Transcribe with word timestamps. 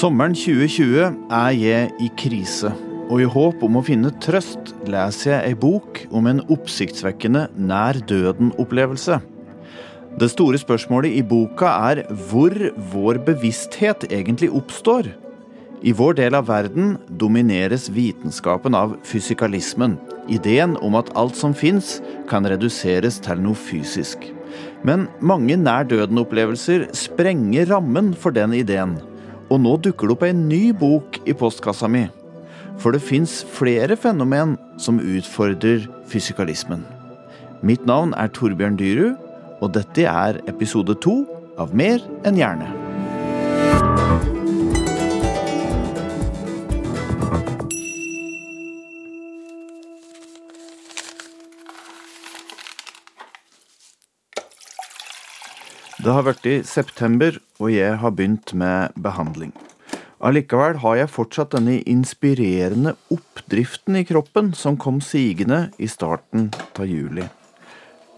Sommeren 0.00 0.32
2020 0.32 1.16
er 1.34 1.54
jeg 1.60 1.88
i 2.00 2.06
krise, 2.16 2.70
og 3.10 3.20
i 3.20 3.26
håp 3.28 3.60
om 3.66 3.74
å 3.76 3.82
finne 3.84 4.08
trøst 4.24 4.70
leser 4.88 5.34
jeg 5.34 5.50
ei 5.50 5.56
bok 5.60 5.98
om 6.16 6.28
en 6.30 6.40
oppsiktsvekkende 6.46 7.42
nær 7.68 7.98
døden-opplevelse. 8.08 9.18
Det 10.22 10.28
store 10.32 10.60
spørsmålet 10.62 11.18
i 11.18 11.24
boka 11.26 11.74
er 11.90 12.00
hvor 12.30 12.56
vår 12.94 13.20
bevissthet 13.26 14.08
egentlig 14.08 14.48
oppstår. 14.62 15.10
I 15.84 15.92
vår 16.00 16.16
del 16.22 16.38
av 16.38 16.48
verden 16.48 16.94
domineres 17.20 17.90
vitenskapen 17.92 18.78
av 18.78 18.96
fysikalismen, 19.04 19.98
ideen 20.32 20.78
om 20.80 20.96
at 20.96 21.12
alt 21.12 21.36
som 21.36 21.52
fins, 21.52 21.98
kan 22.30 22.48
reduseres 22.48 23.20
til 23.20 23.44
noe 23.44 23.58
fysisk. 23.68 24.30
Men 24.80 25.10
mange 25.20 25.60
nær 25.60 25.84
døden-opplevelser 25.92 26.88
sprenger 26.96 27.68
rammen 27.74 28.14
for 28.16 28.32
den 28.32 28.56
ideen. 28.56 28.96
Og 29.50 29.58
nå 29.62 29.76
dukker 29.82 30.08
det 30.08 30.16
opp 30.16 30.26
en 30.28 30.44
ny 30.48 30.70
bok 30.76 31.18
i 31.26 31.34
postkassa 31.36 31.90
mi. 31.90 32.06
For 32.80 32.94
det 32.94 33.02
fins 33.04 33.40
flere 33.44 33.98
fenomen 33.98 34.56
som 34.80 35.02
utfordrer 35.02 35.88
fysikalismen. 36.08 36.86
Mitt 37.66 37.84
navn 37.84 38.14
er 38.16 38.32
Torbjørn 38.32 38.78
Dyrud, 38.80 39.18
og 39.60 39.74
dette 39.76 40.06
er 40.08 40.40
episode 40.48 40.96
to 41.04 41.20
av 41.60 41.74
Mer 41.76 42.00
enn 42.24 42.40
hjerne. 42.40 42.79
Det 56.00 56.12
har 56.16 56.24
vært 56.24 56.46
i 56.48 56.52
september, 56.64 57.34
og 57.60 57.74
jeg 57.74 57.98
har 58.00 58.12
begynt 58.16 58.54
med 58.56 58.94
behandling. 59.04 59.50
Allikevel 60.24 60.78
har 60.80 60.94
jeg 60.96 61.10
fortsatt 61.12 61.52
denne 61.52 61.74
inspirerende 61.84 62.94
oppdriften 63.12 63.98
i 64.00 64.06
kroppen 64.08 64.54
som 64.56 64.78
kom 64.80 65.02
sigende 65.04 65.66
i 65.76 65.90
starten 65.92 66.48
av 66.72 66.88
juli. 66.88 67.26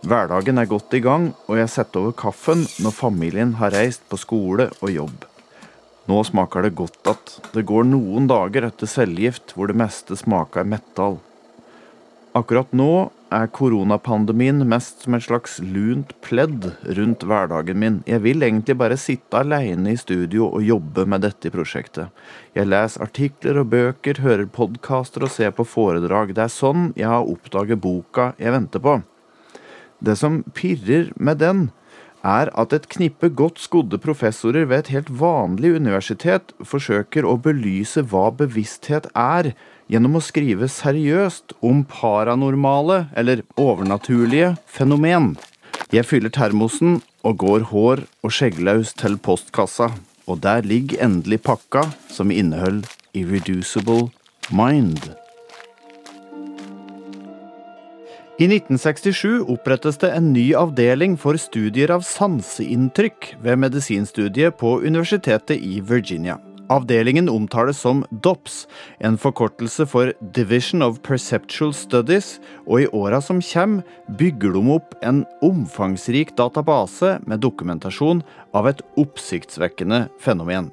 Hverdagen 0.07 0.63
er 0.63 0.71
godt 0.71 0.95
i 0.95 1.03
gang, 1.03 1.33
og 1.51 1.59
jeg 1.59 1.73
setter 1.75 2.05
over 2.05 2.15
kaffen 2.23 2.63
når 2.85 2.95
familien 2.95 3.57
har 3.59 3.75
reist 3.75 4.07
på 4.07 4.21
skole 4.21 4.69
og 4.79 4.95
jobb. 4.95 5.27
Nå 6.07 6.23
smaker 6.27 6.69
det 6.69 6.77
godt 6.79 7.11
at 7.11 7.37
det 7.51 7.67
går 7.67 7.91
noen 7.91 8.31
dager 8.31 8.71
etter 8.71 8.91
cellegift 8.91 9.57
hvor 9.57 9.71
det 9.71 9.79
meste 9.83 10.19
smaker 10.19 10.71
metall. 10.71 11.19
Akkurat 12.33 12.71
nå 12.73 13.11
er 13.29 13.51
koronapandemien 13.53 14.63
mest 14.65 15.03
som 15.05 15.13
et 15.13 15.25
slags 15.27 15.59
lunt 15.61 16.15
pledd 16.25 16.71
rundt 16.97 17.27
hverdagen 17.29 17.77
min. 17.77 17.99
Jeg 18.09 18.23
vil 18.25 18.41
egentlig 18.47 18.77
bare 18.81 18.97
sitte 18.97 19.43
alene 19.43 19.93
i 19.93 19.99
studio 20.01 20.47
og 20.49 20.65
jobbe 20.65 21.05
med 21.13 21.27
dette 21.27 21.53
prosjektet. 21.53 22.09
Jeg 22.57 22.71
leser 22.71 23.05
artikler 23.05 23.61
og 23.61 23.69
bøker, 23.75 24.23
hører 24.25 24.49
podkaster 24.49 25.27
og 25.27 25.33
ser 25.35 25.53
på 25.53 25.67
foredrag. 25.69 26.33
Det 26.33 26.47
er 26.47 26.55
sånn 26.55 26.89
jeg 26.97 27.11
har 27.13 27.29
oppdaget 27.29 27.83
boka 27.85 28.31
jeg 28.41 28.57
venter 28.57 28.81
på. 28.81 28.97
Det 30.01 30.17
som 30.17 30.41
pirrer 30.57 31.13
med 31.21 31.45
den, 31.45 31.67
er 32.25 32.49
at 32.57 32.73
et 32.73 32.89
knippe 32.89 33.29
godt 33.35 33.61
skodde 33.61 33.99
professorer 34.01 34.65
ved 34.71 34.87
et 34.87 34.93
helt 34.95 35.13
vanlig 35.21 35.75
universitet 35.77 36.55
forsøker 36.65 37.27
å 37.27 37.37
belyse 37.45 38.05
hva 38.09 38.31
bevissthet 38.39 39.11
er, 39.19 39.53
gjennom 39.93 40.17
å 40.17 40.25
skrive 40.25 40.69
seriøst 40.73 41.59
om 41.61 41.83
paranormale, 41.89 43.07
eller 43.17 43.45
overnaturlige, 43.61 44.55
fenomen. 44.65 45.35
Jeg 45.93 46.09
fyller 46.09 46.33
termosen 46.33 47.01
og 47.23 47.43
går 47.43 47.69
hår 47.73 48.07
og 48.25 48.33
skjegglaus 48.33 48.95
til 48.97 49.19
postkassa, 49.21 49.91
og 50.25 50.41
der 50.45 50.65
ligger 50.65 51.03
endelig 51.05 51.43
pakka 51.45 51.91
som 52.09 52.33
inneholder 52.33 52.89
Irreducible 53.13 54.09
Mind. 54.49 55.13
I 58.41 58.49
1967 58.49 59.45
opprettes 59.53 60.01
det 60.03 60.09
en 60.17 60.33
ny 60.33 60.49
avdeling 60.59 61.19
for 61.21 61.37
studier 61.39 61.93
av 61.95 62.03
sanseinntrykk 62.09 63.35
ved 63.45 63.61
medisinstudiet 63.61 64.57
på 64.59 64.79
universitetet 64.81 65.61
i 65.61 65.83
Virginia. 65.85 66.41
Avdelingen 66.73 67.29
omtales 67.29 67.83
som 67.85 68.05
DOPS, 68.11 68.67
en 69.05 69.19
forkortelse 69.21 69.85
for 69.87 70.13
Division 70.33 70.83
of 70.83 71.03
Perceptual 71.05 71.75
Studies, 71.77 72.39
og 72.65 72.81
i 72.81 72.87
åra 72.97 73.21
som 73.21 73.43
kommer, 73.45 73.83
bygger 74.19 74.55
de 74.57 74.63
opp 74.73 74.95
en 75.05 75.25
omfangsrik 75.45 76.33
database 76.39 77.19
med 77.29 77.43
dokumentasjon 77.45 78.23
av 78.57 78.71
et 78.71 78.81
oppsiktsvekkende 78.97 80.07
fenomen. 80.23 80.71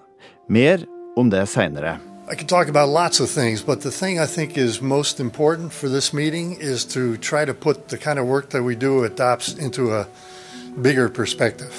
Mer 0.47 0.85
om 1.19 1.31
det 1.33 1.43
seinere. 1.51 1.97
I 2.31 2.35
could 2.35 2.47
talk 2.47 2.69
about 2.69 2.87
lots 2.87 3.19
of 3.19 3.29
things, 3.29 3.61
but 3.61 3.81
the 3.81 3.91
thing 3.91 4.19
I 4.19 4.27
think 4.27 4.57
is 4.57 4.81
most 4.81 5.19
important 5.19 5.73
for 5.73 5.89
this 5.89 6.13
meeting 6.13 6.55
is 6.61 6.85
to 6.93 7.17
try 7.17 7.43
to 7.43 7.53
put 7.53 7.89
the 7.89 7.97
kind 7.97 8.19
of 8.19 8.27
work 8.27 8.51
that 8.51 8.63
we 8.63 8.75
do 8.75 9.03
at 9.03 9.17
DOPS 9.17 9.57
into 9.57 9.91
a 9.91 10.05
bigger 10.81 11.09
perspective. 11.09 11.73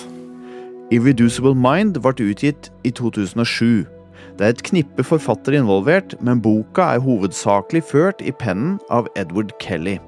Irreducible 0.90 1.54
Mind 1.54 2.02
ble 2.02 2.12
utgitt 2.32 2.72
i 2.84 2.90
2007. 2.90 3.99
Det 4.40 4.46
er 4.46 4.54
et 4.54 4.62
knippe 4.64 5.04
forfattere 5.04 5.58
involvert, 5.60 6.14
men 6.24 6.38
boka 6.40 6.94
er 6.94 7.02
hovedsakelig 7.04 7.82
ført 7.84 8.22
i 8.24 8.32
pennen 8.32 8.78
av 8.88 9.10
Edward 9.12 9.52
Kelly. 9.60 9.98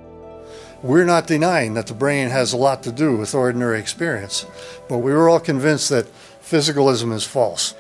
We're 0.83 1.05
not 1.05 1.29
denying 1.29 1.75
that 1.75 1.87
the 1.87 1.95
brain 1.95 2.31
has 2.31 2.55
a 2.55 2.57
lot 2.57 2.83
to 2.83 2.91
do 2.91 3.13
with 3.13 3.35
ordinary 3.35 3.79
experience, 3.79 4.47
but 4.89 5.05
we 5.05 5.13
were 5.13 5.29
all 5.29 5.39
convinced 5.39 5.93
that 5.93 6.09
physicalism 6.41 7.13
is 7.13 7.29
false. 7.29 7.75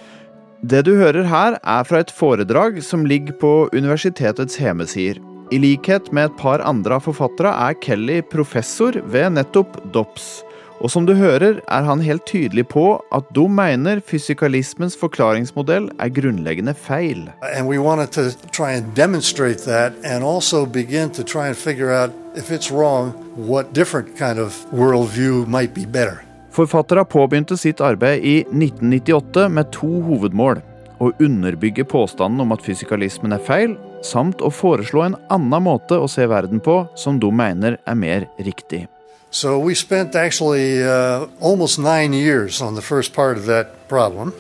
Det 0.60 0.84
du 0.84 0.92
hører 0.96 1.24
her, 1.24 1.56
er 1.64 1.88
fra 1.88 2.04
et 2.04 2.12
foredrag 2.12 2.82
som 2.84 3.08
ligger 3.08 3.32
på 3.40 3.68
universitetets 3.72 4.60
hjemmesider. 4.60 5.24
I 5.52 5.58
likhet 5.58 6.12
med 6.12 6.24
et 6.24 6.36
par 6.36 6.60
andre 6.68 7.00
av 7.00 7.08
forfattere 7.08 7.48
er 7.48 7.80
Kelly 7.80 8.20
professor 8.20 9.00
ved 9.08 9.32
nettopp 9.40 9.80
DOPS. 9.94 10.42
Og 10.82 10.90
som 10.90 11.04
du 11.06 11.12
hører, 11.14 11.60
er 11.70 11.84
han 11.86 12.00
helt 12.02 12.24
tydelig 12.26 12.64
på 12.72 12.84
at 13.14 13.28
de 13.36 13.44
mener 13.46 14.00
fysikalismens 14.02 14.96
forklaringsmodell 14.98 15.86
er 16.02 16.10
grunnleggende 16.10 16.74
feil. 16.74 17.28
And 17.54 17.68
we 17.70 17.78
wanted 17.78 18.10
to 18.18 18.34
try 18.50 18.74
and 18.74 18.90
demonstrate 18.96 19.62
that 19.62 19.94
and 20.04 20.24
also 20.24 20.66
begin 20.66 21.10
to 21.10 21.22
try 21.22 21.46
and 21.46 21.56
figure 21.56 21.94
out 21.94 22.10
if 22.34 22.50
it's 22.50 22.72
wrong, 22.72 23.12
what 23.36 23.72
different 23.72 24.18
kind 24.18 24.38
of 24.38 24.58
worldview 24.72 25.46
might 25.46 25.74
be 25.74 25.86
better. 25.86 26.24
Forfatterne 26.50 27.04
påbegynte 27.04 27.56
sitt 27.56 27.80
arbeid 27.80 28.24
i 28.24 28.40
1998 28.40 29.48
med 29.48 29.70
to 29.72 29.88
hovedmål. 30.08 30.60
Å 30.98 31.12
underbygge 31.18 31.86
påstanden 31.88 32.42
om 32.42 32.52
at 32.54 32.62
fysikalismen 32.62 33.32
er 33.34 33.42
feil, 33.46 33.78
samt 34.02 34.42
å 34.42 34.50
foreslå 34.50 35.06
en 35.06 35.16
annen 35.30 35.62
måte 35.62 35.94
å 35.98 36.10
se 36.10 36.26
verden 36.26 36.60
på 36.60 36.82
som 36.98 37.22
de 37.22 37.30
mener 37.30 37.78
er 37.86 37.98
mer 37.98 38.26
riktig. 38.42 38.84
So 39.32 39.58
we 39.58 39.74
spent 39.74 40.14
actually 40.14 40.84
uh, 40.84 41.26
almost 41.40 41.78
nine 41.78 42.12
years 42.12 42.60
on 42.60 42.74
the 42.74 42.82
first 42.82 43.14
part 43.14 43.38
of 43.38 43.46
that 43.46 43.88
problem, 43.88 44.34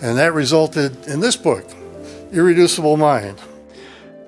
and 0.00 0.16
that 0.16 0.32
resulted 0.32 0.96
in 1.06 1.20
this 1.20 1.36
book, 1.36 1.64
Irreducible 2.32 2.96
Mind. 2.96 3.36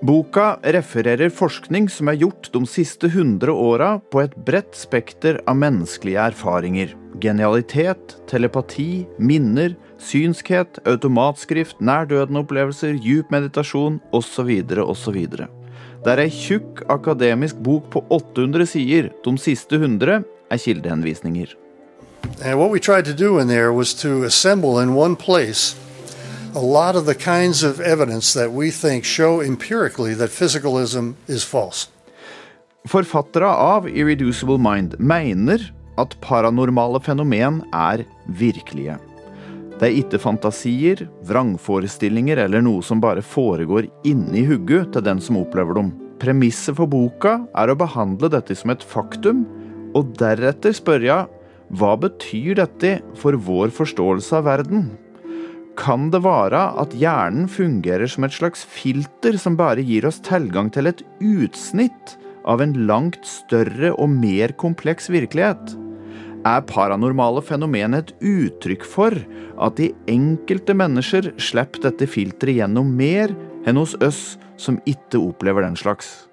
Boka 0.03 0.59
refererer 0.61 1.31
forskning 1.31 1.89
som 1.89 2.11
er 2.13 2.19
gjort 2.21 2.51
de 2.53 2.61
siste 2.69 3.09
100 3.09 3.49
åra 3.49 3.95
på 4.13 4.21
et 4.21 4.37
bredt 4.37 4.77
spekter 4.77 5.41
av 5.49 5.57
menneskelige 5.57 6.21
erfaringer. 6.21 6.93
Genialitet, 7.23 8.19
telepati, 8.29 9.07
minner, 9.17 9.73
synskhet, 9.97 10.83
automatskrift, 10.85 11.81
nær-døden-opplevelser, 11.81 13.01
djup 13.01 13.33
meditasjon 13.33 14.03
osv. 14.13 14.53
osv. 14.85 15.21
Det 16.03 16.13
er 16.13 16.25
ei 16.25 16.31
tjukk 16.35 16.83
akademisk 16.91 17.57
bok 17.63 17.91
på 17.93 18.05
800 18.11 18.67
sider. 18.67 19.11
De 19.25 19.37
siste 19.39 19.79
100 19.79 20.25
er 20.51 20.59
kildehenvisninger. 20.59 21.55
And 22.45 22.59
what 22.59 22.71
we 22.71 22.81
tried 22.81 23.05
to 23.05 23.15
do 23.15 23.39
in 23.39 23.49
there 23.49 23.73
was 23.73 23.95
to 23.95 24.25
assemble 24.25 24.79
in 24.83 24.95
one 24.95 25.17
place 25.17 25.77
a 26.55 26.61
lot 26.61 26.97
of 26.97 27.07
the 27.07 27.15
kinds 27.15 27.63
of 27.63 27.81
evidence 27.81 28.35
that 28.35 28.53
we 28.53 28.71
think 28.71 29.05
show 29.05 29.41
empirically 29.41 30.15
that 30.15 30.31
physicalism 30.31 31.15
is 31.27 31.45
false. 31.45 31.89
Forfattere 32.87 33.47
av 33.47 33.89
Irreducible 33.89 34.59
Mind 34.59 34.99
mener 34.99 35.73
at 35.99 36.17
paranormale 36.21 37.01
fenomen 37.01 37.63
er 37.73 38.05
virkelige. 38.27 38.99
Det 39.83 39.89
er 39.91 39.97
ikke 39.99 40.21
fantasier, 40.23 41.01
vrangforestillinger 41.27 42.39
eller 42.45 42.63
noe 42.63 42.85
som 42.87 43.01
bare 43.03 43.19
foregår 43.27 43.89
inni 44.07 44.45
hugget 44.47 44.93
til 44.95 45.03
den 45.03 45.19
som 45.19 45.41
opplever 45.41 45.75
dem. 45.75 45.89
Premisset 46.23 46.77
for 46.79 46.87
boka 46.87 47.41
er 47.59 47.73
å 47.73 47.75
behandle 47.75 48.31
dette 48.31 48.55
som 48.55 48.71
et 48.71 48.85
faktum, 48.87 49.43
og 49.99 50.15
deretter 50.21 50.71
spørre 50.79 51.25
hva 51.75 51.93
betyr 51.99 52.61
dette 52.61 52.95
for 53.19 53.35
vår 53.35 53.75
forståelse 53.75 54.39
av 54.39 54.47
verden? 54.53 54.87
Kan 55.75 56.13
det 56.15 56.23
være 56.23 56.63
at 56.79 56.95
hjernen 56.95 57.51
fungerer 57.51 58.07
som 58.07 58.23
et 58.23 58.39
slags 58.39 58.63
filter 58.63 59.35
som 59.35 59.59
bare 59.59 59.83
gir 59.83 60.07
oss 60.07 60.23
tilgang 60.23 60.71
til 60.71 60.93
et 60.93 61.03
utsnitt 61.19 62.21
av 62.47 62.63
en 62.63 62.85
langt 62.87 63.27
større 63.27 63.97
og 63.97 64.15
mer 64.15 64.55
kompleks 64.63 65.11
virkelighet? 65.11 65.75
Er 66.43 66.65
paranormale 66.67 67.43
fenomen 67.47 67.95
et 67.95 68.11
uttrykk 68.19 68.85
for 68.89 69.15
at 69.63 69.79
de 69.79 69.93
enkelte 70.11 70.75
mennesker 70.75 71.31
slipper 71.39 71.85
dette 71.87 72.09
filteret 72.11 72.59
gjennom 72.59 72.91
mer 72.99 73.31
enn 73.63 73.79
hos 73.79 73.95
oss 74.03 74.37
som 74.59 74.81
ikke 74.91 75.21
opplever 75.23 75.63
den 75.63 75.79
slags? 75.79 76.27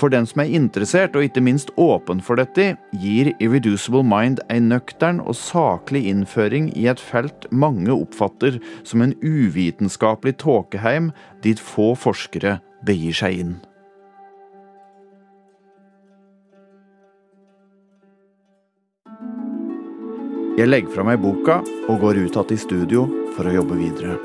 For 0.00 0.08
den 0.08 0.24
som 0.24 0.40
er 0.40 0.54
interessert, 0.56 1.12
og 1.12 1.26
ikke 1.26 1.42
minst 1.44 1.72
åpen 1.76 2.22
for 2.24 2.40
dette, 2.40 2.72
gir 3.02 3.34
Irreducible 3.36 4.00
Mind 4.06 4.40
en 4.48 4.70
nøktern 4.72 5.20
og 5.20 5.36
saklig 5.36 6.06
innføring 6.08 6.70
i 6.72 6.86
et 6.88 7.02
felt 7.02 7.44
mange 7.52 7.92
oppfatter 7.92 8.56
som 8.80 9.04
en 9.04 9.12
uvitenskapelig 9.20 10.38
tåkeheim 10.40 11.12
dit 11.44 11.60
få 11.60 11.92
forskere 11.98 12.62
begir 12.88 13.20
seg 13.20 13.42
inn. 13.44 13.58
Jeg 20.60 20.68
legger 20.68 20.92
fra 20.92 21.04
meg 21.08 21.22
boka 21.22 21.54
og 21.88 22.02
går 22.02 22.18
ut 22.20 22.34
igjen 22.36 22.50
i 22.52 22.56
studio 22.60 23.06
for 23.32 23.48
å 23.48 23.52
jobbe 23.54 23.78
videre. 23.80 24.18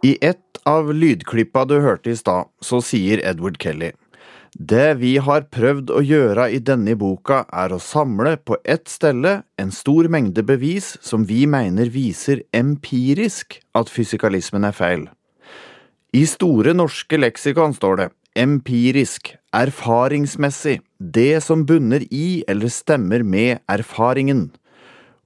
I 0.00 0.16
ett 0.24 0.62
av 0.64 0.88
lydklippa 0.96 1.66
du 1.68 1.76
hørte 1.84 2.14
i 2.14 2.16
stad, 2.16 2.48
så 2.64 2.80
sier 2.80 3.20
Edward 3.20 3.60
Kelly 3.60 3.92
det 4.58 4.98
vi 5.00 5.16
har 5.16 5.46
prøvd 5.48 5.90
å 5.96 6.02
gjøre 6.04 6.50
i 6.52 6.60
denne 6.60 6.92
boka, 7.00 7.42
er 7.48 7.72
å 7.72 7.80
samle 7.80 8.36
på 8.36 8.58
ett 8.68 8.88
stelle 8.92 9.42
en 9.56 9.72
stor 9.72 10.08
mengde 10.12 10.44
bevis 10.44 10.98
som 11.00 11.24
vi 11.24 11.46
mener 11.48 11.88
viser 11.88 12.42
empirisk 12.52 13.60
at 13.74 13.88
fysikalismen 13.88 14.68
er 14.68 14.76
feil. 14.76 15.06
I 16.12 16.26
Store 16.28 16.74
norske 16.76 17.16
leksikon 17.16 17.72
står 17.72 17.96
det 17.96 18.08
empirisk, 18.36 19.34
erfaringsmessig, 19.56 20.80
det 21.00 21.40
som 21.44 21.64
bunner 21.68 22.04
i 22.12 22.44
eller 22.48 22.68
stemmer 22.72 23.24
med 23.24 23.60
erfaringen. 23.68 24.50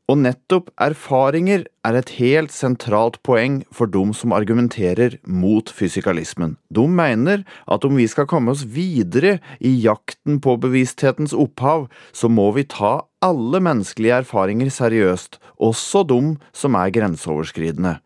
Og 0.06 0.20
nettopp 0.22 0.68
erfaringer 0.78 1.64
er 1.82 1.96
et 1.98 2.12
helt 2.20 2.52
sentralt 2.54 3.16
poeng 3.26 3.56
for 3.74 3.90
dem 3.90 4.12
som 4.14 4.30
argumenterer 4.36 5.16
mot 5.26 5.66
fysikalismen. 5.66 6.54
De 6.70 6.84
mener 6.86 7.42
at 7.66 7.84
om 7.86 7.96
vi 7.98 8.06
skal 8.06 8.28
komme 8.30 8.52
oss 8.54 8.62
videre 8.70 9.40
i 9.58 9.72
jakten 9.82 10.38
på 10.38 10.54
bevissthetens 10.62 11.34
opphav, 11.34 11.88
så 12.14 12.30
må 12.30 12.52
vi 12.54 12.62
ta 12.70 13.00
alle 13.18 13.58
menneskelige 13.58 14.20
erfaringer 14.22 14.70
seriøst, 14.70 15.40
også 15.58 16.04
de 16.06 16.36
som 16.54 16.78
er 16.78 16.92
grenseoverskridende. 16.94 17.96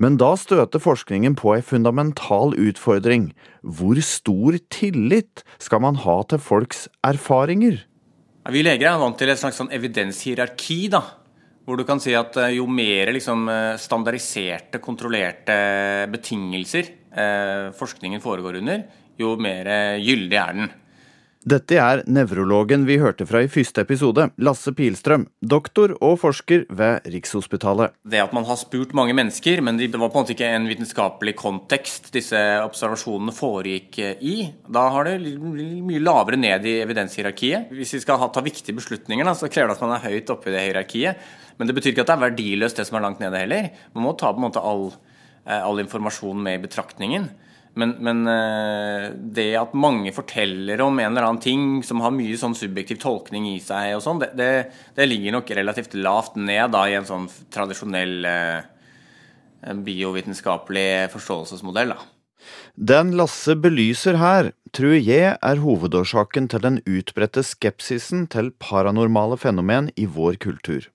Men 0.00 0.16
da 0.16 0.32
støter 0.40 0.80
forskningen 0.80 1.36
på 1.36 1.52
ei 1.58 1.60
fundamental 1.62 2.56
utfordring. 2.56 3.34
Hvor 3.60 4.00
stor 4.00 4.56
tillit 4.72 5.44
skal 5.60 5.84
man 5.84 6.00
ha 6.06 6.16
til 6.24 6.40
folks 6.40 6.88
erfaringer? 7.04 7.84
Vi 8.48 8.64
leger 8.64 8.88
er 8.94 8.98
vant 9.00 9.20
til 9.20 9.28
et 9.28 9.40
slags 9.40 9.60
sånn 9.60 9.70
evidenshierarki, 9.72 10.88
da 10.92 11.04
hvor 11.64 11.80
du 11.80 11.84
kan 11.88 12.00
si 12.02 12.12
at 12.16 12.36
eh, 12.40 12.56
jo 12.58 12.66
mer 12.68 13.12
liksom, 13.14 13.46
eh, 13.48 13.74
standardiserte, 13.80 14.80
kontrollerte 14.84 15.56
betingelser 16.12 16.90
eh, 17.10 17.70
forskningen 17.76 18.22
foregår 18.24 18.60
under, 18.60 18.84
jo 19.20 19.34
mer 19.40 19.70
eh, 19.70 20.02
gyldig 20.04 20.40
er 20.40 20.58
den. 20.58 20.72
Dette 21.44 21.76
er 21.76 22.00
nevrologen 22.08 22.86
vi 22.88 22.94
hørte 22.96 23.26
fra 23.28 23.42
i 23.44 23.50
første 23.52 23.82
episode, 23.84 24.30
Lasse 24.40 24.72
Pilstrøm, 24.72 25.26
doktor 25.44 25.92
og 25.98 26.14
forsker 26.22 26.62
ved 26.72 27.04
Rikshospitalet. 27.12 27.92
Det 28.00 28.22
at 28.22 28.32
man 28.32 28.46
har 28.48 28.56
spurt 28.56 28.94
mange 28.96 29.12
mennesker, 29.12 29.60
men 29.60 29.76
det 29.76 29.90
var 29.92 30.08
på 30.08 30.16
en 30.16 30.24
måte 30.24 30.32
ikke 30.32 30.48
en 30.56 30.70
vitenskapelig 30.70 31.34
kontekst 31.36 32.08
disse 32.16 32.40
observasjonene 32.64 33.36
foregikk 33.36 34.00
i, 34.24 34.38
da 34.72 34.86
har 34.96 35.10
det 35.10 35.34
mye 35.36 36.00
lavere 36.00 36.40
ned 36.40 36.64
i 36.64 36.78
evidenshierarkiet. 36.80 37.68
Hvis 37.76 37.92
vi 37.98 38.04
skal 38.06 38.24
ta 38.32 38.40
viktige 38.40 38.80
beslutninger, 38.80 39.28
så 39.36 39.52
krever 39.52 39.74
det 39.74 39.76
at 39.76 39.84
man 39.84 39.98
er 39.98 40.08
høyt 40.08 40.32
oppe 40.32 40.48
i 40.48 40.56
det 40.56 40.64
hierarkiet. 40.64 41.30
Men 41.60 41.68
det 41.68 41.76
betyr 41.76 41.92
ikke 41.92 42.06
at 42.08 42.14
det 42.14 42.16
er 42.16 42.24
verdiløst 42.30 42.80
det 42.80 42.88
som 42.88 42.96
er 42.96 43.04
langt 43.04 43.20
nede 43.20 43.44
heller. 43.44 43.68
Man 43.92 44.08
må 44.08 44.16
ta 44.16 44.32
på 44.32 44.40
en 44.40 44.48
måte 44.48 44.64
all, 44.64 44.94
eh, 45.44 45.60
all 45.60 45.84
informasjon 45.84 46.40
med 46.40 46.56
i 46.56 46.64
betraktningen. 46.64 47.28
Men, 47.74 47.96
men, 48.06 48.22
eh, 48.30 49.08
det 49.34 49.48
at 49.58 49.74
mange 49.74 50.12
forteller 50.14 50.80
om 50.84 50.98
en 51.00 51.10
eller 51.10 51.26
annen 51.26 51.42
ting 51.42 51.82
som 51.86 52.02
har 52.04 52.14
mye 52.14 52.38
sånn 52.38 52.54
subjektiv 52.54 53.00
tolkning 53.02 53.48
i 53.50 53.58
seg, 53.62 53.96
og 53.96 54.04
sånn, 54.04 54.22
det, 54.22 54.30
det, 54.38 54.50
det, 54.94 55.08
ligger 55.10 55.34
nok 55.38 55.50
relativt 55.58 55.96
lavt 55.98 56.38
ned 56.38 56.70
da, 56.74 56.84
i 56.86 56.94
en 57.00 57.08
sånn 57.08 57.26
tradisjonell 57.54 58.30
eh, 58.30 59.74
biovitenskapelig 59.84 60.88
forståelsesmodell. 61.14 61.96
da. 61.96 62.10
Den 62.74 63.14
Lasse 63.18 63.54
belyser 63.56 64.18
her, 64.20 64.52
tror 64.74 64.96
jeg 64.98 65.34
er 65.34 65.62
hovedårsaken 65.62 66.48
til 66.50 66.62
den 66.64 66.80
utbredte 66.86 67.44
skepsisen 67.46 68.26
til 68.30 68.50
paranormale 68.62 69.38
fenomen 69.40 69.90
i 69.96 70.06
vår 70.10 70.38
kultur. 70.42 70.90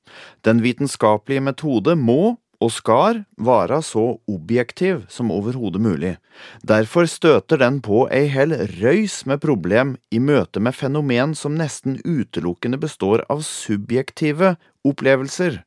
Den 0.48 0.64
vitenskapelige 0.64 1.44
metode 1.44 1.96
må 1.96 2.38
og 2.60 2.72
skal 2.76 3.22
være 3.40 3.80
så 3.86 4.06
objektiv 4.28 5.06
som 5.12 5.32
overhodet 5.32 5.82
mulig. 5.82 6.16
Derfor 6.62 7.08
støter 7.08 7.62
den 7.62 7.80
på 7.86 8.06
ei 8.12 8.28
hel 8.32 8.56
røys 8.80 9.26
med 9.26 9.42
problem 9.44 9.96
i 10.12 10.20
møte 10.20 10.60
med 10.60 10.76
fenomen 10.76 11.36
som 11.36 11.56
nesten 11.60 12.02
utelukkende 12.04 12.80
består 12.82 13.24
av 13.30 13.46
subjektive 13.48 14.58
opplevelser. 14.88 15.62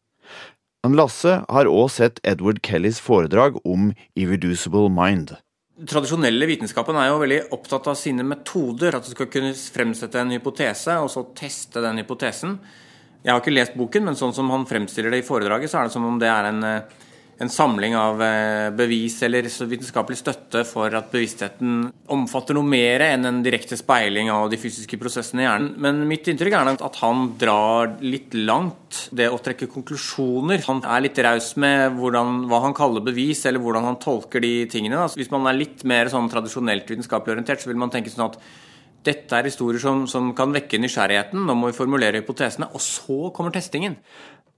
Lasse 0.83 1.39
har 1.47 1.71
òg 1.71 1.89
sett 1.95 2.21
Edward 2.27 2.61
Kellys 2.67 3.01
foredrag 3.01 3.57
om 3.65 3.93
Irreducible 4.19 4.91
Mind 4.91 5.37
tradisjonelle 5.89 6.47
vitenskapen 6.47 6.97
er 6.99 7.11
jo 7.11 7.21
veldig 7.23 7.41
opptatt 7.55 7.89
av 7.91 7.99
sine 7.99 8.25
metoder. 8.27 8.97
At 8.97 9.07
du 9.07 9.13
skal 9.15 9.31
kunne 9.33 9.53
fremsette 9.55 10.21
en 10.21 10.33
hypotese, 10.35 10.99
og 11.03 11.11
så 11.13 11.25
teste 11.39 11.83
den 11.85 12.03
hypotesen. 12.03 12.59
Jeg 13.23 13.33
har 13.33 13.41
ikke 13.41 13.55
lest 13.55 13.79
boken, 13.79 14.09
men 14.09 14.19
sånn 14.19 14.35
som 14.35 14.51
han 14.51 14.67
fremstiller 14.67 15.15
det 15.15 15.23
i 15.23 15.27
foredraget, 15.27 15.71
så 15.71 15.81
er 15.81 15.89
det 15.89 15.95
som 15.95 16.07
om 16.09 16.19
det 16.19 16.31
er 16.31 16.51
en 16.51 16.65
eh, 16.67 17.01
en 17.43 17.51
samling 17.51 17.95
av 17.97 18.21
eh, 18.23 18.71
bevis 18.77 19.17
eller 19.27 19.47
vitenskapelig 19.49 20.19
støtte 20.21 20.63
for 20.69 20.93
at 20.95 21.09
bevisstheten 21.11 21.89
omfatter 22.15 22.55
noe 22.55 22.67
mer 22.69 23.03
enn 23.07 23.27
en 23.27 23.41
direkte 23.43 23.79
speiling 23.79 24.31
av 24.31 24.51
de 24.53 24.59
fysiske 24.61 24.99
prosessene 25.01 25.43
i 25.43 25.47
hjernen. 25.49 25.73
Men 25.83 26.03
mitt 26.09 26.29
inntrykk 26.31 26.55
er 26.59 26.73
at 26.75 27.01
han 27.03 27.33
drar 27.41 27.97
litt 28.05 28.37
langt 28.39 29.07
det 29.11 29.31
å 29.33 29.41
trekke 29.43 29.71
konklusjoner. 29.73 30.63
Han 30.69 30.85
er 30.87 31.07
litt 31.07 31.23
raus 31.25 31.55
med 31.63 31.97
hvordan, 31.99 32.45
hva 32.53 32.63
han 32.69 32.77
kaller 32.79 33.05
bevis, 33.05 33.43
eller 33.49 33.65
hvordan 33.65 33.91
han 33.91 34.01
tolker 34.03 34.45
de 34.45 34.55
tingene. 34.71 35.03
Hvis 35.17 35.33
man 35.33 35.49
er 35.51 35.59
litt 35.59 35.83
mer 35.89 36.13
sånn 36.13 36.31
tradisjonelt 36.31 36.95
vitenskapelig 36.95 37.39
orientert, 37.39 37.65
så 37.65 37.73
vil 37.73 37.81
man 37.81 37.91
tenke 37.91 38.13
sånn 38.13 38.29
at 38.29 38.39
dette 39.07 39.39
er 39.39 39.49
historier 39.49 39.83
som, 39.83 40.05
som 40.11 40.31
kan 40.37 40.53
vekke 40.55 40.81
nysgjerrigheten. 40.83 41.43
Nå 41.47 41.57
må 41.59 41.71
vi 41.71 41.77
formulere 41.77 42.23
hypotesene. 42.23 42.71
Og 42.75 42.83
så 42.83 43.33
kommer 43.35 43.55
testingen. 43.55 43.99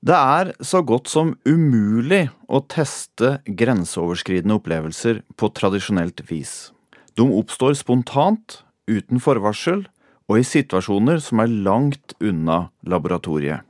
Det 0.05 0.17
er 0.17 0.53
så 0.61 0.83
godt 0.85 1.09
som 1.09 1.33
umulig 1.49 2.27
å 2.53 2.61
teste 2.69 3.39
grenseoverskridende 3.49 4.59
opplevelser 4.59 5.23
på 5.41 5.49
tradisjonelt 5.57 6.21
vis. 6.29 6.75
De 7.17 7.25
oppstår 7.25 7.77
spontant, 7.79 8.61
uten 8.91 9.23
forvarsel, 9.23 9.87
og 10.29 10.41
i 10.41 10.45
situasjoner 10.45 11.23
som 11.25 11.41
er 11.41 11.53
langt 11.65 12.13
unna 12.21 12.67
laboratoriet. 12.85 13.65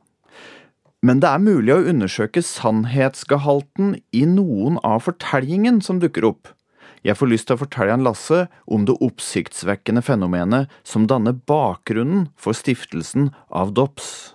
Men 1.05 1.21
det 1.21 1.29
er 1.29 1.43
mulig 1.45 1.75
å 1.75 1.85
undersøke 1.85 2.41
sannhetsgehalten 2.43 3.99
i 4.17 4.25
noen 4.27 4.79
av 4.87 5.03
fortellingen 5.05 5.83
som 5.85 6.01
dukker 6.01 6.25
opp. 6.31 6.49
Jeg 7.05 7.19
får 7.21 7.29
lyst 7.29 7.49
til 7.51 7.59
å 7.59 7.61
fortelle 7.61 7.93
Jan 7.93 8.05
Lasse 8.07 8.47
om 8.65 8.87
det 8.89 8.97
oppsiktsvekkende 9.05 10.01
fenomenet 10.05 10.73
som 10.89 11.05
danner 11.11 11.37
bakgrunnen 11.37 12.31
for 12.41 12.57
stiftelsen 12.57 13.29
av 13.53 13.75
DOPS. 13.77 14.35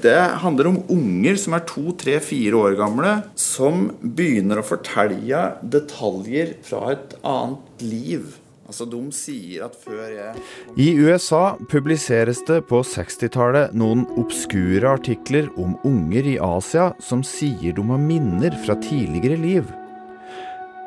Det 0.00 0.16
handler 0.40 0.70
om 0.70 0.78
unger 0.88 1.36
som 1.36 1.52
er 1.58 1.64
to, 1.68 1.90
tre, 2.00 2.16
fire 2.24 2.56
år 2.56 2.76
gamle, 2.78 3.18
som 3.36 3.90
begynner 4.00 4.62
å 4.62 4.64
fortelle 4.64 5.42
detaljer 5.60 6.54
fra 6.64 6.94
et 6.94 7.18
annet 7.20 7.84
liv. 7.84 8.30
Altså, 8.70 8.86
de 8.86 9.00
sier 9.12 9.66
at 9.66 9.74
før 9.82 10.04
jeg 10.14 10.42
I 10.78 10.92
USA 11.02 11.58
publiseres 11.68 12.40
det 12.48 12.62
på 12.70 12.80
60-tallet 12.86 13.74
noen 13.76 14.06
obskure 14.14 14.94
artikler 14.94 15.50
om 15.60 15.74
unger 15.84 16.32
i 16.32 16.38
Asia 16.40 16.92
som 17.02 17.26
sier 17.26 17.74
de 17.76 17.86
har 17.90 18.00
minner 18.00 18.56
fra 18.64 18.78
tidligere 18.80 19.40
liv. 19.42 19.76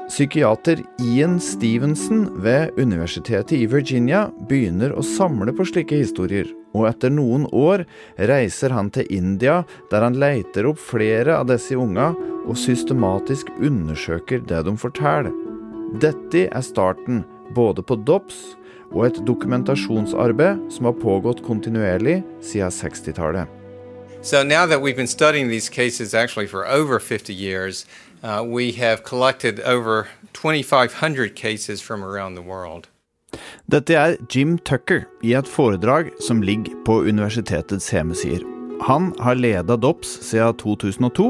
Psykiater 0.10 0.84
Ian 1.02 1.40
Stevenson 1.40 2.44
ved 2.44 2.72
universitetet 2.78 3.56
i 3.56 3.66
Virginia 3.66 4.26
begynner 4.50 4.92
å 4.92 5.04
samle 5.06 5.54
på 5.56 5.66
slike 5.70 5.96
historier 6.02 6.50
og 6.74 6.88
etter 6.90 7.14
noen 7.14 7.46
år 7.56 7.86
reiser 8.30 8.74
han 8.74 8.90
til 8.94 9.08
India, 9.14 9.62
der 9.92 10.04
han 10.04 10.18
leiter 10.20 10.68
opp 10.68 10.82
flere 10.82 11.38
av 11.38 11.48
disse 11.52 11.78
unga 11.80 12.12
og 12.44 12.60
systematisk 12.60 13.52
undersøker 13.62 14.44
det 14.50 14.64
de 14.68 14.76
forteller. 14.78 15.32
Dette 16.02 16.48
er 16.50 16.66
starten 16.66 17.24
både 17.56 17.86
på 17.86 18.00
DOPS 18.04 18.44
og 18.92 19.08
et 19.08 19.20
dokumentasjonsarbeid 19.26 20.68
som 20.74 20.90
har 20.90 21.00
pågått 21.00 21.44
kontinuerlig 21.46 22.22
siden 22.44 22.74
60-tallet. 22.74 23.48
So 24.24 24.42
now 24.42 24.66
that 24.66 24.82
we've 24.82 24.96
been 24.96 25.08
studying 25.08 25.50
these 25.50 25.68
for 26.48 26.66
over 26.66 27.00
50 27.00 27.34
years, 27.34 27.86
uh, 28.24 28.44
we 28.44 28.72
have 28.72 29.04
collected 29.04 29.60
over 29.60 30.08
2,500 30.34 31.36
cases 31.36 31.82
from 31.82 32.04
around 32.04 32.36
the 32.36 32.42
world. 32.42 32.88
Dette 33.66 33.96
er 33.96 34.18
Jim 34.30 34.58
Tucker 34.58 35.08
i 35.24 35.34
et 35.34 35.48
foredrag 35.48 36.12
som 36.20 36.44
ligger 36.44 36.76
på 36.86 37.02
universitetets 37.02 37.90
hjemmesider. 37.94 38.46
Han 38.82 39.14
har 39.20 39.36
leda 39.36 39.78
DOPS 39.78 40.08
siden 40.28 40.58
2002, 40.58 41.26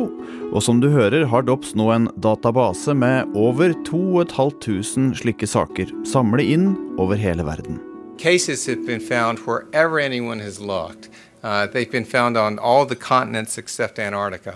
og 0.54 0.64
som 0.64 0.80
du 0.82 0.90
hører 0.90 1.26
har 1.30 1.44
DOPS 1.46 1.76
nå 1.78 1.90
en 1.94 2.08
database 2.18 2.96
med 2.98 3.30
over 3.38 3.76
2500 3.86 5.20
slike 5.22 5.48
saker, 5.48 5.92
samlet 6.08 6.50
inn 6.56 6.72
over 6.98 7.20
hele 7.20 7.46
verden. 7.46 7.80
Cases 8.18 8.66
have 8.68 8.86
been 8.88 9.02
found 9.02 9.40
wherever 9.46 10.00
anyone 10.00 10.40
has 10.40 10.60
looked. 10.60 11.10
Uh, 11.44 11.68
they've 11.68 11.92
been 11.92 12.06
found 12.06 12.38
on 12.38 12.58
all 12.58 12.86
the 12.86 12.96
continents 12.96 13.58
except 13.58 14.00
Antarctica, 14.00 14.56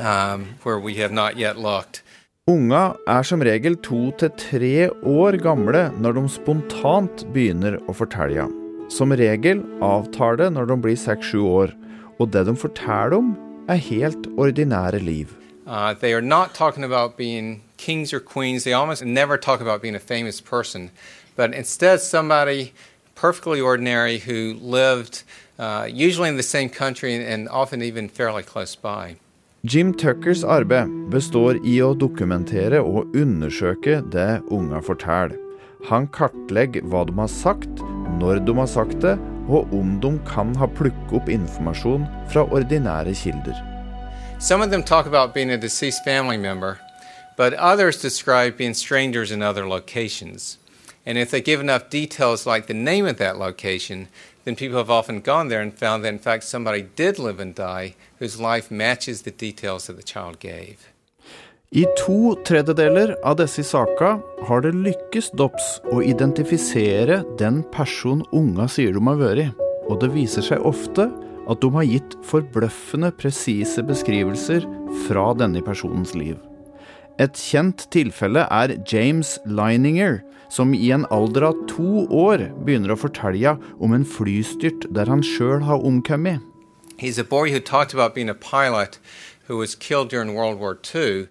um, 0.00 0.54
where 0.62 0.78
we 0.78 0.94
have 0.96 1.12
not 1.12 1.36
yet 1.36 1.58
looked. 1.58 2.02
Unga 2.48 2.94
er 3.08 3.22
som 3.26 3.40
regel 3.42 3.74
to 3.82 4.12
til 4.18 4.30
tre 4.38 4.90
år 5.02 5.36
gamle 5.42 5.88
når 5.98 6.12
de 6.14 6.28
spontant 6.30 7.24
begynner 7.34 7.80
å 7.90 7.94
fortelle. 7.96 8.46
Som 8.88 9.10
regel 9.10 9.64
avtar 9.82 10.38
det 10.38 10.52
når 10.54 10.68
de 10.70 10.76
blir 10.84 11.00
seks-sju 11.00 11.42
år, 11.42 11.74
og 12.20 12.30
det 12.30 12.44
de 12.46 12.54
forteller 12.54 13.16
om, 13.18 13.34
er 13.66 13.82
helt 13.82 14.28
ordinære 14.38 15.02
liv. 15.02 15.34
Uh, 15.66 15.92
they 15.94 16.14
are 16.14 16.22
not 16.22 16.54
talking 16.54 16.84
about 16.84 17.16
being 17.16 17.62
kings 17.76 18.14
or 18.14 18.20
queens. 18.20 18.62
They 18.62 18.72
almost 18.72 19.04
never 19.04 19.36
talk 19.36 19.60
about 19.60 19.82
being 19.82 19.96
a 19.96 20.06
famous 20.14 20.40
person, 20.40 20.92
but 21.34 21.52
instead 21.52 22.00
somebody 22.00 22.72
perfectly 23.16 23.60
ordinary 23.60 24.18
who 24.18 24.54
lived 24.54 25.24
uh, 25.58 25.88
usually 25.90 26.28
in 26.28 26.36
the 26.36 26.44
same 26.44 26.68
country 26.68 27.16
and 27.16 27.48
often 27.48 27.82
even 27.82 28.08
fairly 28.08 28.44
close 28.44 28.76
by. 28.76 29.16
Jim 29.68 29.94
Tuckers 29.94 30.44
arbeid 30.44 30.90
består 31.10 31.56
i 31.66 31.80
å 31.82 31.88
dokumentere 31.98 32.78
og 32.86 33.16
undersøke 33.18 33.96
det 34.12 34.44
unga 34.54 34.78
forteller. 34.84 35.32
Han 35.88 36.06
kartlegger 36.14 36.84
hva 36.86 37.00
de 37.08 37.14
har 37.16 37.32
sagt, 37.32 37.82
når 38.20 38.44
de 38.46 38.54
har 38.60 38.68
sagt 38.70 39.00
det, 39.02 39.16
og 39.50 39.72
om 39.74 39.96
de 40.04 40.12
kan 40.28 40.52
ha 40.60 40.68
plukket 40.70 41.16
opp 41.18 41.32
informasjon 41.32 42.06
fra 42.30 42.44
ordinære 42.46 43.16
kilder. 43.18 43.58
Some 44.38 44.62
of 44.62 44.70
them 44.70 44.84
talk 44.84 45.06
about 45.06 45.34
being 45.34 45.50
a 45.50 45.58
deceased 45.58 46.04
family 46.04 46.36
member, 46.36 46.78
but 47.36 47.54
others 47.54 48.00
describe 48.00 48.56
being 48.56 48.74
strangers 48.74 49.32
in 49.32 49.42
other 49.42 49.66
locations. 49.66 50.58
And 51.04 51.18
if 51.18 51.32
they 51.32 51.40
give 51.40 51.60
enough 51.60 51.90
details 51.90 52.46
like 52.46 52.68
the 52.68 52.74
name 52.74 53.06
of 53.06 53.16
that 53.16 53.38
location, 53.38 54.06
then 54.44 54.54
people 54.54 54.78
have 54.78 54.90
often 54.90 55.20
gone 55.20 55.48
there 55.48 55.62
and 55.62 55.74
found 55.74 56.04
that 56.04 56.12
in 56.12 56.20
fact 56.20 56.44
somebody 56.44 56.86
did 56.94 57.18
live 57.18 57.40
and 57.40 57.54
die 57.54 57.96
I 61.76 61.82
to 61.98 62.20
tredjedeler 62.48 63.10
av 63.28 63.34
disse 63.36 63.60
sakene 63.68 64.46
har 64.48 64.62
det 64.64 64.72
lykkes 64.72 65.28
DOPS 65.36 65.66
å 65.92 65.98
identifisere 66.00 67.18
den 67.36 67.60
personen 67.74 68.24
unga 68.32 68.70
sier 68.72 68.96
de 68.96 69.02
har 69.04 69.20
vært, 69.20 69.52
og 69.90 70.00
det 70.00 70.08
viser 70.14 70.46
seg 70.48 70.64
ofte 70.64 71.10
at 71.46 71.60
de 71.60 71.70
har 71.76 71.84
gitt 71.84 72.16
forbløffende 72.24 73.12
presise 73.20 73.84
beskrivelser 73.84 74.64
fra 75.04 75.28
denne 75.36 75.60
personens 75.66 76.16
liv. 76.16 76.40
Et 77.20 77.36
kjent 77.36 77.84
tilfelle 77.92 78.48
er 78.48 78.78
James 78.88 79.36
Lininger, 79.44 80.22
som 80.48 80.72
i 80.72 80.88
en 80.94 81.04
alder 81.12 81.50
av 81.50 81.62
to 81.68 82.08
år 82.08 82.48
begynner 82.64 82.96
å 82.96 83.00
fortelle 83.04 83.58
om 83.76 83.92
en 83.92 84.08
flystyrt 84.08 84.88
der 84.96 85.12
han 85.12 85.20
sjøl 85.20 85.60
har 85.68 85.84
omkommet. 85.84 86.40
He's 86.98 87.18
a 87.18 87.24
boy 87.24 87.52
who 87.52 87.60
talked 87.60 87.92
about 87.92 88.14
being 88.14 88.30
a 88.30 88.34
pilot 88.34 88.98
who 89.46 89.58
was 89.58 89.74
killed 89.74 90.08
during 90.08 90.34
World 90.34 90.58
War 90.58 90.78
II. 90.94 91.28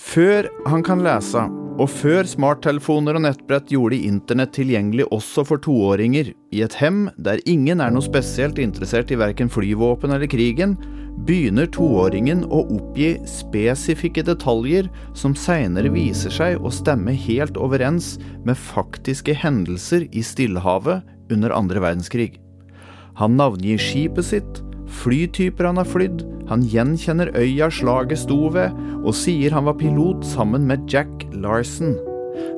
Før 0.00 0.48
han 0.66 0.82
kan 0.82 1.02
lese, 1.04 1.42
og 1.78 1.90
før 1.92 2.24
smarttelefoner 2.26 3.18
og 3.18 3.22
nettbrett 3.26 3.68
gjorde 3.70 3.98
internett 4.00 4.54
tilgjengelig 4.56 5.04
også 5.12 5.44
for 5.46 5.60
toåringer, 5.62 6.32
i 6.50 6.62
et 6.64 6.76
hem 6.80 7.04
der 7.20 7.42
ingen 7.46 7.82
er 7.84 7.92
noe 7.92 8.02
spesielt 8.02 8.58
interessert 8.58 9.12
i 9.12 9.18
verken 9.20 9.52
flyvåpen 9.52 10.16
eller 10.16 10.30
krigen, 10.30 10.78
begynner 11.28 11.68
toåringen 11.70 12.46
å 12.48 12.64
oppgi 12.64 13.12
spesifikke 13.28 14.24
detaljer 14.26 14.88
som 15.12 15.36
seinere 15.36 15.92
viser 15.94 16.32
seg 16.32 16.64
å 16.64 16.72
stemme 16.72 17.12
helt 17.28 17.60
overens 17.60 18.14
med 18.48 18.56
faktiske 18.56 19.36
hendelser 19.44 20.08
i 20.10 20.24
Stillehavet 20.24 21.04
under 21.30 21.54
andre 21.54 21.84
verdenskrig. 21.84 22.32
Han 23.20 23.36
navngir 23.38 23.78
skipet 23.78 24.26
sitt, 24.26 24.63
flytyper 24.94 25.68
han 25.68 25.80
har 25.80 25.88
flydd, 25.88 26.24
han 26.48 26.64
gjenkjenner 26.68 27.32
øya 27.38 27.70
slaget 27.72 28.20
sto 28.24 28.48
ved, 28.54 28.74
og 29.04 29.14
sier 29.16 29.54
han 29.54 29.66
var 29.68 29.78
pilot 29.80 30.24
sammen 30.28 30.66
med 30.68 30.86
Jack 30.90 31.26
Larson. 31.32 31.96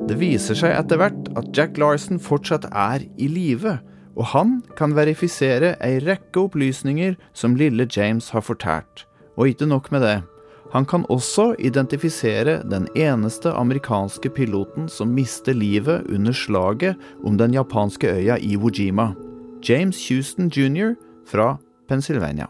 Det 0.07 0.17
viser 0.19 0.57
seg 0.57 0.73
etter 0.75 0.99
hvert 1.01 1.29
at 1.39 1.51
Jack 1.55 1.77
Larson 1.81 2.21
fortsatt 2.21 2.67
er 2.71 3.05
i 3.17 3.29
live, 3.31 3.77
og 4.17 4.31
han 4.33 4.57
kan 4.77 4.95
verifisere 4.97 5.75
ei 5.83 5.99
rekke 6.01 6.47
opplysninger 6.47 7.17
som 7.37 7.57
lille 7.59 7.85
James 7.93 8.31
har 8.33 8.45
fortært. 8.45 9.05
Og 9.37 9.53
ikke 9.53 9.69
nok 9.69 9.91
med 9.93 10.01
det. 10.01 10.17
Han 10.73 10.85
kan 10.85 11.05
også 11.09 11.53
identifisere 11.63 12.57
den 12.67 12.87
eneste 12.95 13.53
amerikanske 13.55 14.29
piloten 14.35 14.89
som 14.91 15.13
mister 15.15 15.55
livet 15.55 16.09
under 16.11 16.35
slaget 16.35 16.97
om 17.23 17.37
den 17.37 17.53
japanske 17.55 18.09
øya 18.09 18.35
Iwo 18.41 18.69
Jima. 18.73 19.13
James 19.63 20.09
Houston 20.09 20.51
jr. 20.51 20.95
fra 21.25 21.55
Pennsylvania. 21.87 22.49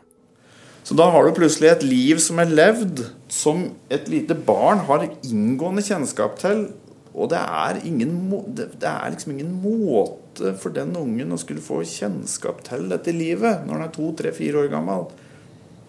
Så 0.87 0.95
da 0.95 1.09
har 1.11 1.25
du 1.25 1.35
plutselig 1.35 1.67
et 1.67 1.83
liv 1.83 2.19
som 2.23 2.39
er 2.39 2.51
levd, 2.51 3.01
som 3.33 3.65
et 3.91 4.07
lite 4.07 4.37
barn 4.47 4.85
har 4.87 5.03
inngående 5.05 5.83
kjennskap 5.83 6.37
til. 6.39 6.69
Og 7.17 7.31
det 7.33 7.39
er, 7.41 7.79
ingen, 7.89 8.13
det 8.55 8.87
er 8.87 9.09
liksom 9.11 9.33
ingen 9.33 9.55
måte 9.59 10.53
for 10.61 10.71
den 10.71 10.93
ungen 10.95 11.33
å 11.33 11.39
skulle 11.41 11.63
få 11.65 11.81
kjennskap 11.81 12.61
til 12.67 12.85
dette 12.91 13.11
livet 13.11 13.65
når 13.65 13.73
han 13.73 13.87
er 13.87 13.95
to, 13.95 14.11
tre, 14.15 14.31
fire 14.37 14.61
år 14.61 14.69
gammel. 14.71 15.07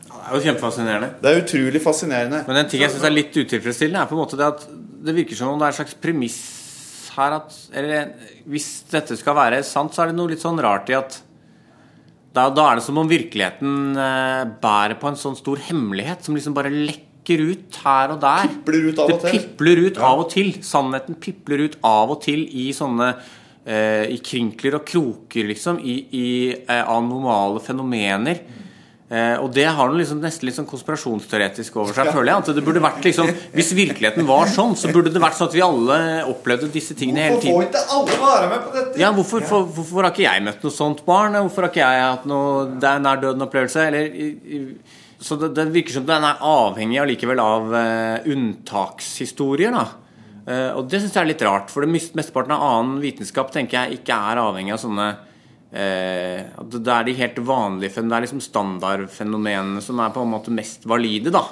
Det 0.08 0.18
er 0.24 0.34
jo 0.34 0.44
kjempefascinerende. 0.48 1.10
Det 1.20 1.30
er 1.30 1.42
utrolig 1.44 1.82
fascinerende. 1.84 2.42
Men 2.48 2.62
en 2.62 2.70
ting 2.72 2.82
jeg 2.82 2.94
syns 2.94 3.06
er 3.06 3.14
litt 3.14 3.36
utilfredsstillende, 3.36 4.02
er 4.02 4.10
på 4.10 4.16
en 4.16 4.22
måte 4.24 4.40
det 4.40 4.48
at 4.48 4.64
det 5.04 5.14
virker 5.14 5.38
som 5.38 5.52
om 5.52 5.60
det 5.60 5.68
er 5.68 5.76
et 5.76 5.78
slags 5.82 5.98
premiss 6.02 6.40
her 7.18 7.34
at 7.38 7.54
Eller 7.74 8.12
hvis 8.50 8.68
dette 8.90 9.16
skal 9.18 9.36
være 9.36 9.62
sant, 9.66 9.94
så 9.94 10.04
er 10.04 10.10
det 10.10 10.18
noe 10.18 10.30
litt 10.32 10.42
sånn 10.42 10.60
rart 10.62 10.90
i 10.90 10.96
at 10.98 11.20
da, 12.38 12.47
da 12.54 12.68
er 12.71 12.78
det 12.78 12.87
som 12.87 13.00
om 13.00 13.11
virkeligheten 13.11 13.99
eh, 13.99 14.45
bærer 14.62 14.97
på 15.00 15.11
en 15.11 15.18
sånn 15.18 15.37
stor 15.38 15.61
hemmelighet 15.68 16.25
som 16.25 16.38
liksom 16.38 16.54
bare 16.57 16.73
lekker 16.73 17.42
ut 17.50 17.80
her 17.85 18.14
og 18.14 18.23
der. 18.23 18.47
Pipler 18.54 18.87
ut 18.88 19.02
av 19.02 19.11
og 19.11 19.12
det 19.12 19.18
til. 19.33 19.42
pipler 19.42 19.83
ut 19.85 20.00
av 20.11 20.23
og 20.23 20.30
til. 20.33 20.54
Sannheten 20.64 21.18
pipler 21.21 21.66
ut 21.66 21.76
av 21.85 22.14
og 22.14 22.23
til 22.25 22.47
i 22.47 22.71
sånne 22.76 23.11
eh, 23.12 24.07
I 24.14 24.21
krinkler 24.25 24.78
og 24.78 24.87
kroker, 24.88 25.50
liksom. 25.50 25.83
I, 25.83 25.99
i 26.14 26.30
eh, 26.62 26.85
anomale 26.87 27.61
fenomener. 27.64 28.40
Eh, 29.08 29.38
og 29.40 29.48
det 29.56 29.64
har 29.64 29.88
noe 29.88 29.96
liksom, 29.96 30.18
nesten 30.20 30.44
litt 30.44 30.56
sånn 30.58 30.66
konspirasjonsteoretisk 30.68 31.78
over 31.80 31.96
seg, 31.96 32.10
føler 32.12 32.28
jeg. 32.28 32.42
At 32.42 32.58
det 32.58 32.64
burde 32.66 32.82
vært 32.84 33.06
liksom 33.06 33.30
Hvis 33.54 33.70
virkeligheten 33.76 34.26
var 34.28 34.50
sånn, 34.52 34.74
så 34.76 34.90
burde 34.92 35.12
det 35.14 35.22
vært 35.22 35.38
sånn 35.38 35.48
at 35.48 35.56
vi 35.56 35.62
alle 35.64 36.00
opplevde 36.28 36.68
disse 36.74 36.96
tingene 36.98 37.24
hele 37.24 37.38
tiden. 37.40 37.56
Hvorfor 37.56 37.70
får 37.70 37.70
ikke 37.72 37.96
alle 37.96 38.18
være 38.26 38.50
med 38.50 38.66
på 38.66 38.74
dette? 38.74 39.00
Ja, 39.00 39.12
hvorfor, 39.16 39.46
for, 39.48 39.70
hvorfor 39.78 40.04
har 40.04 40.12
ikke 40.12 40.26
jeg 40.26 40.44
møtt 40.44 40.66
noe 40.66 40.76
sånt 40.76 41.00
barn? 41.08 41.38
Hvorfor 41.40 41.64
har 41.64 41.72
ikke 41.72 41.86
jeg 41.86 42.02
hatt 42.04 42.26
noe 42.28 42.66
nær 43.06 43.22
døden-opplevelse? 43.22 43.86
Så 45.24 45.38
det, 45.40 45.54
det 45.56 45.64
virker 45.72 45.96
som 45.96 46.04
den 46.06 46.26
er 46.28 46.44
avhengig 46.44 47.00
allikevel 47.02 47.40
av 47.42 47.72
uh, 47.72 48.28
unntakshistorier, 48.28 49.72
da. 49.74 49.86
Uh, 50.48 50.76
og 50.78 50.84
det 50.92 51.00
syns 51.00 51.16
jeg 51.16 51.24
er 51.24 51.30
litt 51.32 51.46
rart, 51.48 51.72
for 51.72 51.82
det 51.82 51.90
mesteparten 52.12 52.54
av 52.54 52.62
annen 52.66 53.00
vitenskap 53.02 53.50
tenker 53.56 53.80
jeg 53.80 54.02
ikke 54.02 54.20
er 54.30 54.42
avhengig 54.44 54.76
av 54.76 54.84
sånne 54.84 55.08
eh, 55.72 56.44
Det 56.72 56.92
er 56.94 57.04
de 57.04 57.16
helt 57.18 57.38
vanlige 57.38 58.02
Det 58.02 58.16
er 58.16 58.26
liksom 58.26 58.40
standardfenomenene 58.44 59.82
som 59.84 60.00
er 60.00 60.14
på 60.14 60.25
en 60.25 60.34
måte 60.37 60.54
mest 60.54 60.87
valide, 60.88 61.34
da. 61.34 61.44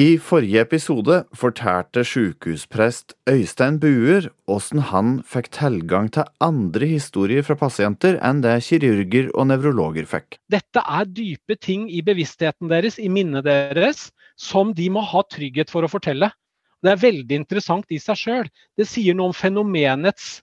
I 0.00 0.14
forrige 0.22 0.62
episode 0.62 1.16
fortalte 1.36 2.00
sykehusprest 2.08 3.12
Øystein 3.28 3.74
Buer 3.82 4.30
åssen 4.48 4.80
han 4.88 5.10
fikk 5.28 5.50
tilgang 5.52 6.06
til 6.14 6.30
andre 6.40 6.86
historier 6.88 7.44
fra 7.44 7.56
pasienter 7.60 8.16
enn 8.24 8.40
det 8.40 8.54
kirurger 8.64 9.28
og 9.34 9.50
nevrologer 9.50 10.08
fikk. 10.08 10.38
Dette 10.48 10.80
er 10.80 11.10
dype 11.18 11.58
ting 11.60 11.84
i 11.92 12.00
bevisstheten 12.06 12.70
deres, 12.72 12.96
i 12.96 13.10
minnet 13.12 13.44
deres, 13.44 14.06
som 14.40 14.72
de 14.78 14.88
må 14.94 15.02
ha 15.04 15.24
trygghet 15.28 15.74
for 15.74 15.84
å 15.84 15.92
fortelle. 15.92 16.30
Det 16.80 16.94
er 16.94 17.04
veldig 17.04 17.40
interessant 17.42 17.92
i 17.92 18.00
seg 18.00 18.22
sjøl. 18.22 18.48
Det 18.80 18.88
sier 18.88 19.18
noe 19.18 19.34
om 19.34 19.36
fenomenets 19.36 20.38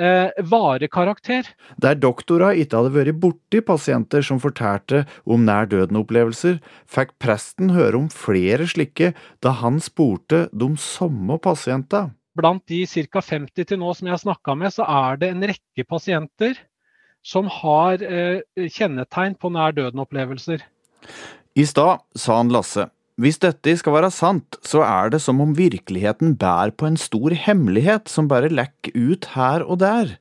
eh, 0.00 0.30
varekarakter. 0.50 1.48
Der 1.82 1.98
doktorer 1.98 2.56
ikke 2.56 2.80
hadde 2.80 2.94
vært 2.94 3.20
borti 3.22 3.62
pasienter 3.64 4.24
som 4.26 4.40
fortalte 4.42 5.04
om 5.24 5.46
nær 5.48 5.68
døden-opplevelser, 5.72 6.60
fikk 6.86 7.16
presten 7.22 7.72
høre 7.76 8.00
om 8.00 8.08
flere 8.12 8.68
slike 8.70 9.12
da 9.44 9.54
han 9.62 9.80
spurte 9.82 10.46
de 10.52 10.70
samme 10.80 11.40
pasientene. 11.42 12.14
Blant 12.36 12.66
de 12.68 12.82
ca. 12.84 13.22
50 13.24 13.64
til 13.64 13.78
nå 13.80 13.94
som 13.96 14.08
jeg 14.08 14.12
har 14.12 14.20
snakka 14.20 14.56
med, 14.60 14.74
så 14.74 14.84
er 14.84 15.22
det 15.22 15.30
en 15.32 15.46
rekke 15.48 15.86
pasienter 15.88 16.58
som 17.26 17.48
har 17.50 18.02
eh, 18.04 18.42
kjennetegn 18.54 19.38
på 19.40 19.50
nær 19.54 19.72
døden-opplevelser. 19.76 20.60
I 21.56 21.64
stad 21.64 22.04
sa 22.12 22.36
han 22.42 22.52
Lasse 22.52 22.90
hvis 23.16 23.38
dette 23.40 23.72
skal 23.80 23.94
være 23.96 24.12
sant, 24.12 24.58
så 24.60 24.82
er 24.84 25.10
det 25.14 25.22
som 25.24 25.40
om 25.40 25.54
virkeligheten 25.56 26.34
bærer 26.36 26.74
på 26.76 26.88
en 26.88 26.98
stor 27.00 27.32
hemmelighet 27.32 28.10
som 28.12 28.28
bare 28.28 28.52
lekker 28.52 28.92
ut 28.92 29.30
her 29.32 29.64
og 29.64 29.80
der. 29.80 30.18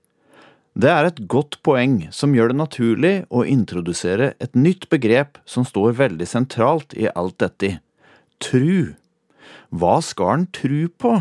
Det 0.76 0.92
er 0.92 1.08
et 1.08 1.20
godt 1.32 1.60
poeng 1.64 2.06
som 2.16 2.34
gjør 2.36 2.52
det 2.52 2.60
naturlig 2.60 3.14
å 3.32 3.44
introdusere 3.48 4.34
et 4.44 4.56
nytt 4.56 4.88
begrep 4.92 5.40
som 5.48 5.68
står 5.68 5.96
veldig 6.00 6.28
sentralt 6.28 6.96
i 6.96 7.08
alt 7.12 7.38
dette. 7.44 7.78
Tru. 8.44 8.96
Hva 9.76 10.00
skal 10.04 10.34
en 10.34 10.50
tru 10.56 10.88
på? 10.88 11.18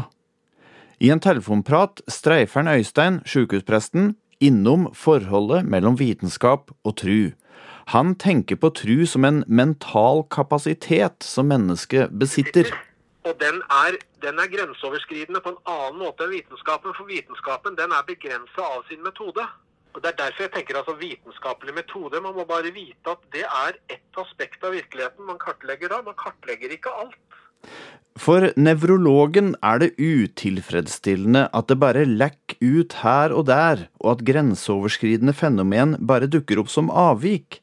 I 1.03 1.11
en 1.11 1.23
telefonprat 1.23 2.03
streifer 2.11 2.63
en 2.63 2.71
Øystein, 2.71 3.21
sykehuspresten, 3.27 4.15
innom 4.43 4.89
forholdet 4.95 5.67
mellom 5.67 5.99
vitenskap 5.99 6.71
og 6.83 6.97
tru. 7.03 7.35
Han 7.93 8.15
tenker 8.15 8.57
på 8.57 8.71
tru 8.71 9.07
som 9.07 9.25
en 9.25 9.43
mental 9.47 10.25
kapasitet 10.31 11.23
som 11.23 11.51
mennesket 11.53 12.15
besitter. 12.17 12.71
Og 13.25 13.37
den 13.41 13.61
er, 13.73 13.99
den 14.25 14.41
er 14.41 14.49
grenseoverskridende 14.53 15.41
på 15.45 15.55
en 15.55 15.61
annen 15.69 16.01
måte 16.01 16.27
enn 16.27 16.35
vitenskapen, 16.35 16.93
for 16.97 17.09
vitenskapen 17.09 17.77
den 17.79 17.93
er 17.97 18.05
begrensa 18.09 18.67
av 18.77 18.85
sin 18.89 19.05
metode. 19.05 19.47
Og 19.95 20.03
Det 20.03 20.11
er 20.11 20.19
derfor 20.19 20.49
jeg 20.49 20.53
tenker 20.57 20.79
altså 20.81 20.97
vitenskapelig 20.99 21.75
metode. 21.75 22.21
Man 22.21 22.35
må 22.35 22.45
bare 22.49 22.73
vite 22.75 23.13
at 23.15 23.23
det 23.33 23.45
er 23.47 23.77
ett 23.95 24.19
aspekt 24.19 24.65
av 24.67 24.75
virkeligheten 24.75 25.29
man 25.29 25.39
kartlegger 25.39 25.93
da. 25.93 26.01
Man 26.03 26.19
kartlegger 26.19 26.75
ikke 26.75 26.91
alt. 26.91 27.21
For 28.19 28.51
nevrologen 28.59 29.55
er 29.63 29.81
det 29.83 29.95
utilfredsstillende 29.99 31.47
at 31.55 31.71
det 31.71 31.79
bare 31.83 32.05
lekker 32.07 32.59
ut 32.61 32.99
her 33.03 33.35
og 33.35 33.47
der, 33.49 33.87
og 34.03 34.19
at 34.19 34.27
grenseoverskridende 34.27 35.35
fenomen 35.35 35.97
bare 35.99 36.31
dukker 36.31 36.61
opp 36.63 36.71
som 36.71 36.91
avvik. 36.91 37.63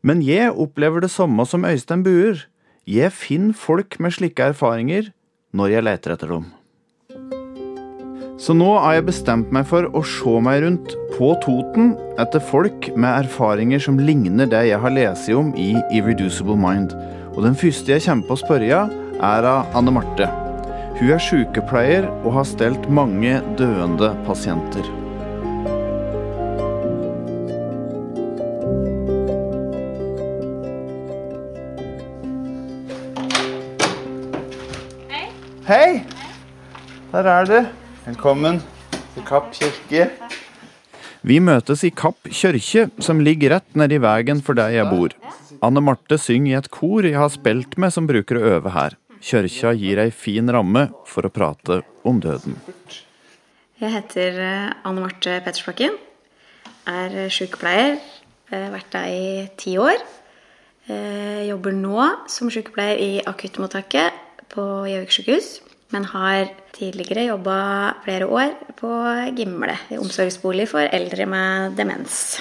Men 0.00 0.22
jeg 0.24 0.54
opplever 0.56 1.04
det 1.04 1.10
samme 1.12 1.44
som 1.44 1.66
Øystein 1.68 2.04
Buer. 2.04 2.46
Jeg 2.88 3.12
finner 3.12 3.52
folk 3.52 3.98
med 4.00 4.14
slike 4.16 4.52
erfaringer 4.54 5.10
når 5.52 5.74
jeg 5.74 5.84
leter 5.84 6.14
etter 6.14 6.32
dem. 6.32 6.46
Så 8.40 8.54
nå 8.56 8.70
har 8.80 8.94
jeg 8.96 9.08
bestemt 9.10 9.50
meg 9.52 9.66
for 9.68 9.84
å 9.92 10.00
se 10.06 10.32
meg 10.40 10.62
rundt 10.64 10.94
på 11.12 11.34
Toten 11.44 11.90
etter 12.22 12.40
folk 12.40 12.88
med 12.96 13.26
erfaringer 13.26 13.82
som 13.84 14.00
ligner 14.00 14.48
det 14.48 14.62
jeg 14.70 14.80
har 14.80 14.94
lest 14.96 15.28
om 15.36 15.50
i 15.60 15.74
Irreducible 15.92 16.56
Mind. 16.56 16.94
Og 17.34 17.44
den 17.44 17.58
første 17.58 17.92
jeg 17.92 18.06
kommer 18.06 18.30
på 18.30 18.38
å 18.38 18.40
spørre, 18.40 18.80
er 19.20 19.50
av 19.50 19.76
Anne 19.76 19.92
Marte. 19.92 20.30
Hun 20.96 21.12
er 21.12 21.20
sykepleier 21.20 22.08
og 22.22 22.32
har 22.38 22.48
stelt 22.48 22.88
mange 22.88 23.36
døende 23.60 24.14
pasienter. 24.24 24.88
Hei! 35.70 36.02
Der 37.12 37.26
er 37.30 37.44
du. 37.46 37.58
Velkommen 38.02 38.56
til 39.14 39.22
Kapp 39.22 39.52
kirke. 39.54 40.08
Vi 41.22 41.36
møtes 41.38 41.84
i 41.86 41.92
Kapp 41.94 42.26
kirke, 42.26 42.88
som 42.98 43.20
ligger 43.22 43.52
rett 43.54 43.76
nedi 43.78 44.00
veien 44.02 44.40
for 44.42 44.58
der 44.58 44.72
jeg 44.74 44.88
bor. 44.90 45.12
Anne 45.62 45.78
Marte 45.86 46.16
synger 46.18 46.50
i 46.50 46.56
et 46.58 46.66
kor 46.74 47.06
jeg 47.06 47.14
har 47.14 47.30
spilt 47.30 47.76
med 47.78 47.94
som 47.94 48.08
bruker 48.10 48.40
å 48.40 48.48
øve 48.56 48.72
her. 48.74 48.96
Kjørkja 49.22 49.70
gir 49.78 50.00
ei 50.02 50.10
fin 50.10 50.50
ramme 50.50 50.88
for 51.06 51.28
å 51.28 51.30
prate 51.30 51.84
om 52.02 52.18
døden. 52.18 52.56
Jeg 53.78 53.94
heter 53.94 54.40
eh, 54.42 54.72
Anne 54.82 55.04
Marte 55.04 55.36
Pettersbakken. 55.44 55.94
Er 56.90 57.14
sykepleier. 57.30 58.00
Vært 58.50 58.90
der 58.96 59.06
i 59.06 59.46
ti 59.54 59.76
år. 59.78 60.02
Jobber 61.46 61.78
nå 61.78 62.10
som 62.26 62.50
sykepleier 62.50 62.98
i 62.98 63.22
akuttmottaket 63.22 64.26
på 64.52 64.66
Gjøvik 64.90 65.14
sykehus. 65.14 65.50
Men 65.90 66.06
har 66.12 66.52
tidligere 66.76 67.26
jobba 67.32 67.56
flere 68.04 68.28
år 68.30 68.54
på 68.78 68.90
Gimle, 69.34 69.74
i 69.90 69.98
omsorgsbolig 69.98 70.68
for 70.70 70.86
eldre 70.86 71.26
med 71.26 71.74
demens. 71.78 72.38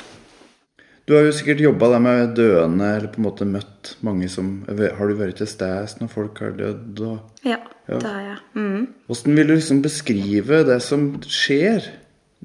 Du 1.10 1.16
har 1.16 1.24
jo 1.26 1.34
sikkert 1.34 1.64
jobba 1.64 1.88
der 1.96 2.02
med 2.06 2.36
døende, 2.38 2.92
eller 3.00 3.10
på 3.10 3.18
en 3.18 3.26
måte 3.26 3.46
møtt 3.50 3.96
mange 4.06 4.28
som 4.30 4.60
Har 4.70 5.10
du 5.10 5.16
vært 5.18 5.40
til 5.42 5.50
stede 5.50 5.98
når 5.98 6.12
folk 6.14 6.38
har 6.44 6.54
dødd? 6.54 7.02
Og, 7.02 7.40
ja, 7.42 7.58
ja, 7.90 7.98
det 7.98 8.06
har 8.06 8.22
jeg. 8.28 8.38
Mm. 8.54 8.84
Hvordan 9.10 9.40
vil 9.40 9.50
du 9.50 9.54
liksom 9.56 9.82
beskrive 9.82 10.62
det 10.68 10.78
som 10.86 11.10
skjer 11.26 11.90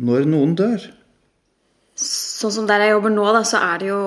når 0.01 0.25
noen 0.33 0.57
dør? 0.57 0.89
Sånn 2.01 2.55
som 2.57 2.71
der 2.71 2.87
jeg 2.87 2.95
jobber 2.97 3.13
nå, 3.13 3.27
da, 3.37 3.45
så 3.45 3.61
er 3.61 3.83
det 3.83 3.93
jo 3.93 4.01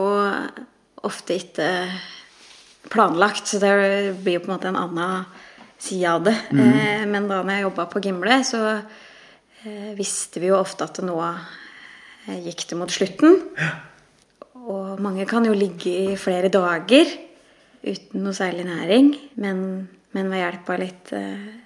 ofte 1.05 1.37
ikke 1.37 1.69
planlagt. 2.89 3.45
Så 3.53 3.61
det 3.61 3.75
blir 4.23 4.39
jo 4.39 4.47
på 4.47 4.49
en 4.49 4.55
måte 4.57 4.71
en 4.73 4.81
annen 4.81 5.36
side 5.77 6.09
av 6.09 6.23
det. 6.25 6.35
Mm. 6.51 7.11
men 7.11 7.27
da 7.29 7.41
når 7.41 7.53
jeg 7.53 7.65
jobba 7.67 7.85
på 7.91 8.01
Gimle, 8.03 8.39
så 8.45 8.61
eh, 8.77 9.91
visste 9.97 10.41
vi 10.41 10.49
jo 10.51 10.59
ofte 10.59 10.87
at 10.87 11.01
nå 11.05 11.17
eh, 11.21 12.39
gikk 12.47 12.65
det 12.69 12.79
mot 12.79 12.91
slutten. 12.91 13.37
Og 14.67 14.97
mange 15.03 15.27
kan 15.29 15.45
jo 15.47 15.55
ligge 15.55 15.93
i 16.11 16.17
flere 16.19 16.51
dager 16.51 17.07
uten 17.87 18.23
noe 18.25 18.35
særlig 18.35 18.65
næring. 18.67 19.13
Men, 19.39 19.59
men 20.17 20.31
ved 20.33 20.41
hjelp 20.41 20.71
av 20.73 20.81
litt 20.81 21.11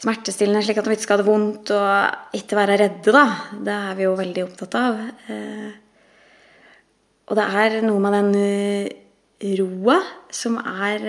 smertestillende, 0.04 0.62
slik 0.66 0.82
at 0.82 0.86
de 0.86 0.94
ikke 0.94 1.08
skal 1.08 1.18
ha 1.18 1.24
det 1.24 1.30
vondt 1.32 1.72
og 1.74 2.38
ikke 2.38 2.60
være 2.60 2.78
redde, 2.84 3.16
da. 3.16 3.24
Det 3.58 3.78
er 3.78 3.98
vi 3.98 4.06
jo 4.06 4.18
veldig 4.20 4.44
opptatt 4.46 4.78
av. 4.78 5.00
og 7.32 7.40
det 7.40 7.48
er 7.64 7.80
noe 7.88 8.04
med 8.04 8.18
den 8.20 9.58
roa 9.58 9.98
som 10.30 10.60
er 10.62 11.08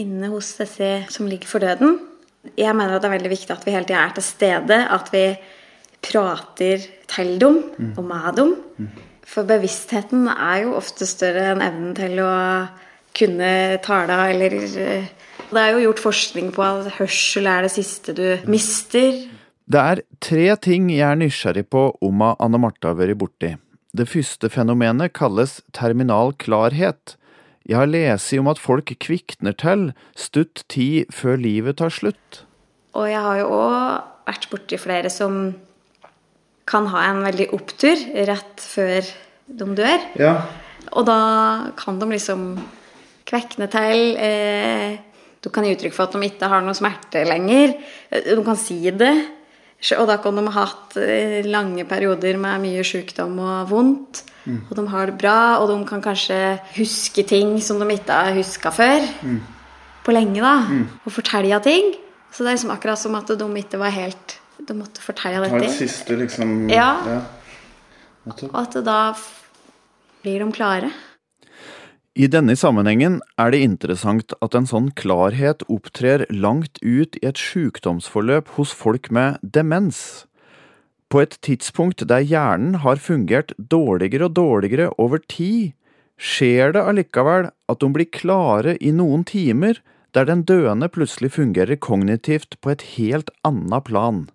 inne 0.00 0.32
hos 0.32 0.56
disse 0.58 0.90
som 1.12 1.30
ligger 1.30 1.52
for 1.52 1.62
døden 1.62 2.00
jeg 2.58 2.74
mener 2.74 2.96
at 2.96 3.02
det 3.04 3.10
er 3.10 3.16
veldig 3.16 3.32
viktig 3.32 3.54
at 3.54 3.66
vi 3.66 3.74
hele 3.74 3.88
tida 3.88 4.02
er 4.02 4.14
til 4.16 4.26
stede. 4.26 4.78
At 4.90 5.10
vi 5.14 5.24
prater 6.02 6.86
til 7.10 7.34
dem 7.40 7.58
mm. 7.78 7.92
og 7.96 8.04
med 8.04 8.38
dem. 8.38 8.54
Mm. 8.78 8.88
For 9.32 9.48
bevisstheten 9.48 10.26
er 10.28 10.64
jo 10.64 10.76
ofte 10.76 11.06
større 11.08 11.52
enn 11.52 11.62
evnen 11.64 11.94
til 11.96 12.18
å 12.20 12.32
kunne 13.16 13.52
tale 13.84 14.16
eller 14.32 14.56
eh, 14.56 15.10
Det 15.52 15.60
er 15.60 15.74
jo 15.74 15.82
gjort 15.86 16.00
forskning 16.00 16.50
på 16.56 16.64
at 16.64 16.94
hørsel 16.96 17.48
er 17.48 17.66
det 17.66 17.72
siste 17.74 18.14
du 18.16 18.24
mister. 18.48 19.18
Det 19.68 19.80
er 19.80 20.02
tre 20.20 20.46
ting 20.64 20.88
jeg 20.90 21.04
er 21.06 21.18
nysgjerrig 21.20 21.66
på 21.70 21.90
om 22.00 22.24
Anne 22.32 22.60
Marte 22.60 22.88
har 22.88 22.96
vært 22.98 23.20
borti. 23.20 23.52
Det 23.92 24.08
første 24.08 24.48
fenomenet 24.48 25.12
kalles 25.12 25.60
terminal 25.76 26.32
klarhet. 26.40 27.16
Jeg 27.68 27.78
har 27.78 27.90
lest 27.90 28.32
om 28.38 28.50
at 28.50 28.60
folk 28.60 28.90
kvikner 29.02 29.54
til 29.58 29.90
stutt 30.18 30.64
tid 30.72 31.10
før 31.14 31.38
livet 31.40 31.78
tar 31.78 31.92
slutt. 31.94 32.42
Og 32.98 33.08
jeg 33.08 33.22
har 33.22 33.38
jo 33.40 33.52
òg 33.56 34.26
vært 34.28 34.48
borti 34.50 34.78
flere 34.80 35.10
som 35.12 35.54
kan 36.68 36.88
ha 36.92 37.06
en 37.08 37.22
veldig 37.24 37.48
opptur 37.56 37.98
rett 38.28 38.62
før 38.62 39.06
de 39.46 39.68
dør. 39.78 40.04
Ja. 40.20 40.34
Og 40.92 41.06
da 41.08 41.18
kan 41.78 41.98
de 42.00 42.10
liksom 42.12 42.44
kvekne 43.28 43.68
til. 43.72 44.16
Eh, 44.18 44.98
du 45.42 45.50
kan 45.50 45.66
gi 45.66 45.74
uttrykk 45.74 45.94
for 45.96 46.06
at 46.06 46.16
de 46.16 46.28
ikke 46.28 46.50
har 46.50 46.62
noe 46.64 46.76
smerte 46.76 47.24
lenger. 47.26 47.74
De 48.10 48.42
kan 48.46 48.58
si 48.58 48.78
det. 48.90 49.14
Og 49.98 50.06
da 50.06 50.18
kan 50.22 50.36
de 50.38 50.44
ha 50.46 50.66
hatt 50.66 50.96
eh, 51.00 51.40
lange 51.48 51.84
perioder 51.88 52.38
med 52.38 52.62
mye 52.62 52.84
sykdom 52.86 53.34
og 53.42 53.72
vondt. 53.72 54.22
Mm. 54.44 54.60
Og 54.68 54.76
de 54.78 54.84
har 54.90 55.10
det 55.10 55.18
bra, 55.18 55.38
og 55.62 55.70
de 55.70 55.76
kan 55.86 56.02
kanskje 56.02 56.38
huske 56.76 57.24
ting 57.26 57.56
som 57.62 57.82
de 57.82 57.88
ikke 57.94 58.14
har 58.14 58.36
huska 58.36 58.72
før. 58.74 59.06
Mm. 59.22 59.40
På 60.02 60.14
lenge, 60.14 60.40
da. 60.42 60.54
Mm. 60.68 60.86
Og 61.04 61.14
fortelle 61.14 61.58
ting. 61.62 61.92
Så 62.32 62.42
det 62.42 62.52
er 62.52 62.56
liksom 62.56 62.74
akkurat 62.74 62.98
som 62.98 63.14
at 63.18 63.28
de 63.28 63.48
ikke 63.60 63.78
var 63.78 63.92
helt 63.92 64.38
De 64.62 64.74
måtte 64.78 65.02
fortelle 65.02 65.42
dette. 65.42 65.58
Det 65.66 65.74
siste, 65.74 66.14
liksom 66.16 66.70
Ja. 66.70 66.92
ja. 67.06 67.20
Og 68.30 68.58
at 68.60 68.76
da 68.86 69.12
blir 70.22 70.38
de 70.38 70.52
klare. 70.54 70.92
I 72.12 72.26
denne 72.28 72.52
sammenhengen 72.60 73.22
er 73.40 73.54
det 73.54 73.62
interessant 73.64 74.34
at 74.44 74.52
en 74.58 74.66
sånn 74.68 74.90
klarhet 75.00 75.62
opptrer 75.72 76.26
langt 76.28 76.76
ut 76.84 77.16
i 77.16 77.24
et 77.24 77.40
sykdomsforløp 77.40 78.50
hos 78.58 78.74
folk 78.76 79.08
med 79.08 79.38
demens. 79.40 80.26
På 81.08 81.22
et 81.24 81.38
tidspunkt 81.40 82.04
der 82.08 82.20
hjernen 82.20 82.82
har 82.84 83.00
fungert 83.00 83.54
dårligere 83.56 84.28
og 84.28 84.36
dårligere 84.36 84.90
over 85.00 85.24
tid, 85.24 85.72
skjer 86.20 86.76
det 86.76 86.84
allikevel 86.84 87.48
at 87.48 87.80
de 87.80 87.90
blir 87.96 88.12
klare 88.12 88.76
i 88.76 88.92
noen 88.92 89.24
timer 89.24 89.80
der 90.12 90.28
den 90.28 90.44
døende 90.44 90.90
plutselig 90.92 91.32
fungerer 91.38 91.80
kognitivt 91.80 92.60
på 92.60 92.74
et 92.74 92.84
helt 92.98 93.32
annet 93.40 93.88
plan. 93.88 94.26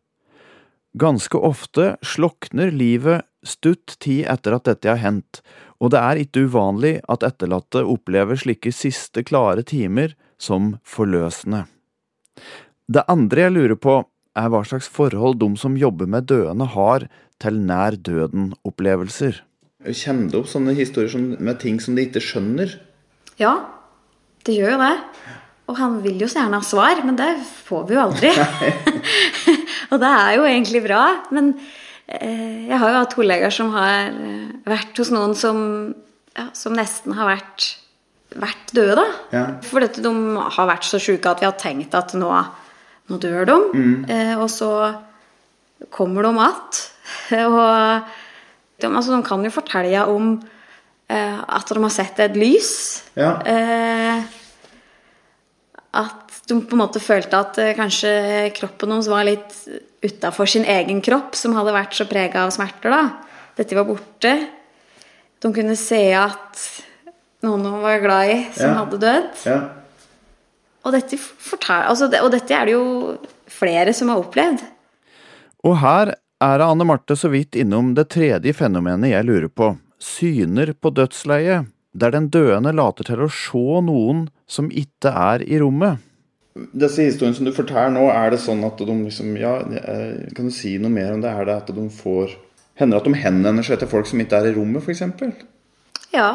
Ganske 0.97 1.37
ofte 1.37 1.93
slokner 2.01 2.73
livet 2.73 3.21
stutt 3.45 3.99
tid 4.01 4.25
etter 4.25 4.57
at 4.57 4.65
dette 4.65 4.89
har 4.89 4.97
hendt, 5.03 5.43
og 5.77 5.93
det 5.93 6.01
er 6.01 6.21
ikke 6.21 6.47
uvanlig 6.49 6.97
at 7.11 7.25
etterlatte 7.27 7.83
opplever 7.85 8.39
slike 8.39 8.73
siste 8.73 9.23
klare 9.27 9.65
timer 9.67 10.15
som 10.41 10.75
forløsende. 10.85 11.65
Det 12.87 13.03
andre 13.11 13.47
jeg 13.47 13.55
lurer 13.55 13.79
på, 13.81 14.01
er 14.37 14.51
hva 14.53 14.61
slags 14.65 14.89
forhold 14.93 15.39
de 15.41 15.49
som 15.57 15.77
jobber 15.77 16.09
med 16.09 16.27
døende 16.29 16.67
har 16.73 17.07
til 17.41 17.57
nær 17.65 17.97
døden-opplevelser. 17.97 19.41
Kommer 19.87 20.29
det 20.31 20.39
opp 20.39 20.49
sånne 20.49 20.75
historier 20.77 21.37
med 21.37 21.59
ting 21.61 21.81
som 21.81 21.97
de 21.97 22.05
ikke 22.07 22.21
skjønner? 22.23 22.77
Ja, 23.41 23.53
det 24.45 24.57
gjør 24.57 24.75
jo 24.75 24.79
det. 24.81 24.93
Og 25.67 25.77
han 25.77 25.97
vil 26.03 26.21
jo 26.21 26.29
så 26.31 26.41
gjerne 26.41 26.61
ha 26.61 26.65
svar, 26.65 27.01
men 27.05 27.17
det 27.19 27.27
får 27.67 27.83
vi 27.89 27.97
jo 27.97 28.05
aldri. 28.05 28.31
og 29.91 30.01
det 30.01 30.13
er 30.13 30.31
jo 30.37 30.47
egentlig 30.47 30.83
bra. 30.85 31.03
Men 31.35 31.53
jeg 32.07 32.79
har 32.79 32.91
jo 32.91 32.99
hatt 33.01 33.15
kollegaer 33.17 33.51
som 33.51 33.73
har 33.75 34.13
eh, 34.13 34.53
vært 34.67 34.99
hos 35.01 35.11
noen 35.11 35.33
som, 35.35 35.57
ja, 36.37 36.47
som 36.55 36.75
nesten 36.77 37.17
har 37.17 37.27
vært, 37.33 37.67
vært 38.39 38.71
døde. 38.75 39.03
Ja. 39.35 39.43
For 39.67 39.83
dette, 39.83 40.03
de 40.05 40.13
har 40.55 40.69
vært 40.69 40.87
så 40.87 41.01
sjuke 41.03 41.31
at 41.31 41.43
vi 41.43 41.49
har 41.49 41.57
tenkt 41.59 41.97
at 41.99 42.15
nå, 42.15 42.31
nå 43.11 43.19
dør 43.23 43.49
de. 43.49 43.57
Mm. 43.75 43.97
Eh, 44.13 44.33
og 44.39 44.47
så 44.53 44.71
kommer 45.93 46.23
de 46.23 46.31
igjen. 46.31 46.79
og 47.51 48.15
de, 48.77 48.87
altså, 48.87 49.13
de 49.15 49.21
kan 49.25 49.43
jo 49.43 49.51
fortelle 49.53 50.07
om 50.11 50.33
eh, 51.11 51.39
at 51.43 51.73
de 51.73 51.83
har 51.83 51.93
sett 51.93 52.23
et 52.23 52.39
lys. 52.39 52.71
Ja. 53.19 53.35
Eh, 53.43 54.23
at 55.97 56.41
de 56.47 56.59
på 56.61 56.77
en 56.77 56.83
måte 56.83 57.03
følte 57.03 57.39
at 57.39 57.59
eh, 57.59 57.75
kanskje 57.75 58.11
kroppen 58.55 58.95
deres 58.95 59.11
var 59.11 59.27
litt 59.27 59.55
utafor 60.07 60.49
sin 60.49 60.65
egen 60.65 61.01
kropp, 61.05 61.35
som 61.37 61.53
hadde 61.57 61.73
vært 61.75 61.95
så 61.97 62.07
prega 62.09 62.45
av 62.45 62.51
smerter. 62.55 62.89
da. 62.93 63.01
Dette 63.57 63.75
var 63.77 63.87
borte. 63.89 64.33
De 65.41 65.51
kunne 65.53 65.75
se 65.77 66.01
at 66.17 66.61
noen 67.45 67.63
de 67.65 67.71
var 67.83 67.99
glad 68.03 68.31
i, 68.33 68.37
som 68.53 68.71
Ja. 68.71 68.77
hadde 68.85 68.99
dødd. 69.03 69.45
Ja. 69.45 69.59
Og 70.85 70.93
dette, 70.93 71.17
altså, 71.67 72.07
og 72.23 72.31
dette 72.31 72.51
er 72.55 72.65
det 72.65 72.73
jo 72.73 73.17
flere 73.51 73.93
som 73.93 74.09
har 74.09 74.21
opplevd. 74.23 74.63
Og 75.65 75.77
her 75.81 76.13
er 76.41 76.61
Anne 76.63 76.85
Marte 76.85 77.15
så 77.17 77.29
vidt 77.33 77.57
innom 77.59 77.93
det 77.97 78.09
tredje 78.13 78.53
fenomenet 78.53 79.11
jeg 79.11 79.25
lurer 79.25 79.49
på, 79.49 79.71
syner 79.99 80.73
på 80.77 80.91
dødsleiet, 80.93 81.67
der 81.97 82.11
den 82.13 82.29
døende 82.29 82.71
later 82.77 83.03
til 83.03 83.23
å 83.25 83.29
se 83.33 83.81
noen 83.83 84.27
som 84.47 84.69
ikke 84.69 85.09
er 85.11 85.43
i 85.43 85.57
rommet. 85.59 85.97
Disse 86.73 87.05
historiene 87.07 87.35
som 87.37 87.45
du 87.47 87.51
forteller 87.55 87.93
nå, 87.95 88.05
er 88.11 88.31
det 88.33 88.39
sånn 88.43 88.63
at 88.67 88.77
de 88.81 88.95
liksom 89.03 89.35
Ja, 89.39 89.55
eh, 89.61 90.27
kan 90.35 90.49
du 90.49 90.53
si 90.53 90.77
noe 90.81 90.91
mer 90.93 91.13
om 91.13 91.21
det? 91.23 91.29
Er 91.31 91.45
det 91.45 91.55
at 91.63 91.71
de 91.75 91.87
får 91.93 92.35
Hender 92.77 92.99
at 92.99 93.07
de 93.09 93.13
henvender 93.17 93.65
seg 93.65 93.79
til 93.81 93.89
folk 93.89 94.05
som 94.05 94.19
ikke 94.21 94.37
er 94.37 94.51
i 94.51 94.53
rommet, 94.53 94.83
f.eks.? 94.85 95.01
Ja. 96.13 96.27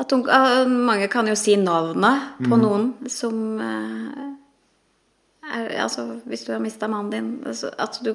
At 0.00 0.10
de, 0.10 0.16
mange 0.66 1.06
kan 1.12 1.28
jo 1.30 1.36
si 1.38 1.54
navnet 1.60 2.40
på 2.42 2.56
noen 2.58 2.88
som 3.12 3.36
eh, 3.62 4.26
er, 5.54 5.68
Altså, 5.84 6.06
hvis 6.26 6.42
du 6.46 6.52
har 6.54 6.62
mista 6.64 6.88
mannen 6.90 7.10
din 7.12 7.30
altså, 7.46 7.70
At 7.78 8.00
du 8.02 8.10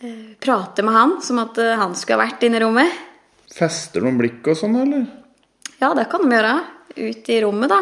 eh, 0.00 0.32
prater 0.40 0.86
med 0.86 0.96
han 0.96 1.16
som 1.22 1.42
at 1.44 1.58
han 1.58 1.94
skulle 1.98 2.20
ha 2.20 2.26
vært 2.30 2.46
inne 2.48 2.60
i 2.60 2.64
rommet. 2.64 3.00
Fester 3.52 4.00
de 4.06 4.12
blikk 4.16 4.48
og 4.48 4.56
sånn, 4.56 4.78
eller? 4.86 5.04
Ja, 5.82 5.92
det 5.98 6.06
kan 6.12 6.24
de 6.24 6.36
gjøre. 6.36 6.54
Ut 6.92 7.28
i 7.32 7.40
rommet, 7.44 7.72
da. 7.72 7.80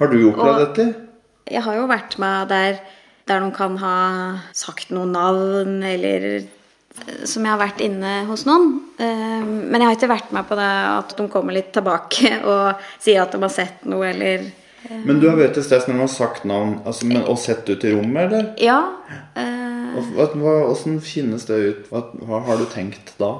Har 0.00 0.10
du 0.12 0.16
opplevd 0.28 0.50
Og- 0.50 0.62
dette? 0.66 1.05
Jeg 1.46 1.62
har 1.62 1.78
jo 1.78 1.86
vært 1.90 2.16
med 2.22 2.50
der, 2.50 2.80
der 3.28 3.42
noen 3.42 3.54
kan 3.54 3.78
ha 3.78 3.96
sagt 4.56 4.90
noen 4.94 5.12
navn, 5.14 5.78
eller 5.86 6.26
eh, 6.40 7.24
som 7.28 7.46
jeg 7.46 7.52
har 7.52 7.60
vært 7.62 7.82
inne 7.86 8.18
hos 8.26 8.46
noen. 8.48 8.68
Eh, 8.98 9.42
Men 9.46 9.78
jeg 9.80 9.88
har 9.88 9.98
ikke 9.98 10.12
vært 10.14 10.32
med 10.34 10.48
på 10.48 10.58
det 10.58 10.70
at 10.90 11.16
de 11.18 11.28
kommer 11.32 11.56
litt 11.56 11.72
tilbake 11.76 12.36
og 12.50 12.86
sier 12.98 13.22
at 13.22 13.34
de 13.34 13.42
har 13.42 13.54
sett 13.54 13.86
noe, 13.86 14.10
eller 14.10 14.48
Men 15.04 15.18
du 15.18 15.28
har 15.28 15.38
vært 15.38 15.56
til 15.58 15.66
stede 15.66 15.88
når 15.90 15.96
de 15.98 16.04
har 16.04 16.14
sagt 16.14 16.44
navn 16.46 16.76
altså, 16.84 17.06
men, 17.10 17.24
og 17.26 17.38
sett 17.42 17.66
ut 17.66 17.84
i 17.84 17.94
rommet, 17.94 18.28
eller? 18.28 18.52
Ja. 18.62 18.80
Åssen 20.70 21.00
kjennes 21.02 21.46
det 21.48 21.56
ut? 21.56 21.90
Hva 21.90 22.42
har 22.46 22.60
du 22.60 22.66
tenkt 22.70 23.14
da? 23.18 23.32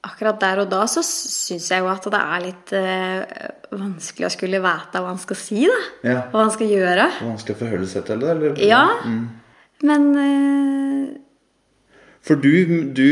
Akkurat 0.00 0.38
der 0.40 0.62
og 0.62 0.70
da 0.72 0.84
så 0.88 1.02
syns 1.04 1.66
jeg 1.68 1.82
jo 1.82 1.88
at 1.92 2.06
det 2.08 2.20
er 2.20 2.44
litt 2.46 2.70
eh, 2.72 3.48
vanskelig 3.76 4.30
å 4.30 4.32
skulle 4.32 4.60
vite 4.64 5.02
hva 5.02 5.10
han 5.12 5.20
skal 5.20 5.36
si, 5.36 5.66
da. 5.68 5.80
Ja. 6.06 6.22
Hva 6.32 6.46
han 6.46 6.52
skal 6.54 6.72
gjøre. 6.72 7.04
Er 7.04 7.18
det 7.20 7.28
vanskelig 7.28 7.56
å 7.56 7.60
forholde 7.60 7.88
seg 7.90 8.06
til 8.08 8.22
det? 8.22 8.30
Eller? 8.32 8.62
Ja. 8.64 8.84
Mm. 9.04 9.26
Men 9.90 10.06
eh, 10.22 11.04
For 12.24 12.40
du, 12.40 12.48
du 12.96 13.10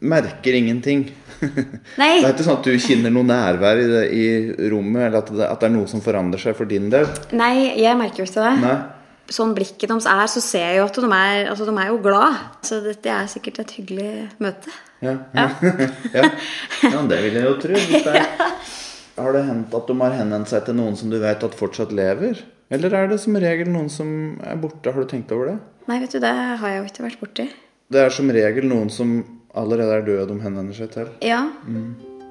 merker 0.00 0.56
ingenting. 0.56 1.10
Nei. 2.00 2.14
Det 2.22 2.24
er 2.24 2.32
ikke 2.32 2.46
sånn 2.48 2.58
at 2.62 2.70
du 2.72 2.86
kjenner 2.86 3.12
noe 3.12 3.28
nærvær 3.28 3.82
i, 3.82 3.86
det, 3.92 4.02
i 4.16 4.68
rommet, 4.72 5.06
eller 5.10 5.20
at 5.20 5.30
det, 5.34 5.46
at 5.48 5.60
det 5.60 5.68
er 5.68 5.76
noe 5.76 5.90
som 5.90 6.04
forandrer 6.04 6.40
seg 6.40 6.56
for 6.56 6.70
din 6.70 6.88
del? 6.92 7.08
Nei, 7.36 7.72
jeg 7.82 8.00
merker 8.00 8.24
jo 8.24 8.30
ikke 8.30 8.48
det. 8.48 8.56
Nei. 8.64 8.76
Sånn 9.32 9.54
blikket 9.56 9.88
deres 9.88 10.06
er, 10.10 10.24
så 10.28 10.42
ser 10.44 10.66
jeg 10.66 10.80
jo 10.80 10.86
at 10.88 10.98
de 11.00 11.08
er, 11.08 11.50
altså, 11.50 11.66
de 11.68 11.74
er 11.80 11.88
jo 11.88 12.00
glad. 12.04 12.40
Så 12.66 12.82
dette 12.84 13.12
er 13.12 13.30
sikkert 13.32 13.62
et 13.62 13.74
hyggelig 13.78 14.10
møte. 14.42 14.74
Ja. 15.02 15.16
Ja. 15.34 15.48
ja. 16.92 17.02
det 17.08 17.20
vil 17.24 17.38
jeg 17.40 17.46
jo 17.46 17.54
tro. 17.62 17.80
Har 19.22 19.36
det 19.36 19.42
hendt 19.44 19.74
at 19.76 19.90
de 19.90 19.94
har 20.00 20.14
henvendt 20.16 20.50
seg 20.50 20.64
til 20.66 20.76
noen 20.78 20.96
som 20.98 21.10
du 21.12 21.18
vet 21.20 21.44
at 21.44 21.56
fortsatt 21.56 21.92
lever? 21.94 22.40
Eller 22.72 22.94
er 22.96 23.10
det 23.10 23.18
som 23.20 23.36
regel 23.36 23.68
noen 23.68 23.90
som 23.92 24.38
er 24.40 24.56
borte? 24.60 24.88
Har 24.88 25.04
du 25.04 25.10
tenkt 25.10 25.34
over 25.36 25.52
det? 25.52 25.58
Nei, 25.90 25.98
vet 26.00 26.16
du, 26.16 26.20
det 26.22 26.32
har 26.32 26.68
jeg 26.72 26.80
jo 26.80 26.88
ikke 26.88 27.06
vært 27.08 27.20
borti. 27.20 27.48
Det 27.92 28.00
er 28.00 28.14
som 28.14 28.32
regel 28.32 28.68
noen 28.70 28.88
som 28.92 29.18
allerede 29.52 29.98
er 29.98 30.06
døde, 30.06 30.28
de 30.32 30.38
henvender 30.40 30.78
seg 30.78 30.94
til. 30.94 31.12
Ja. 31.26 31.44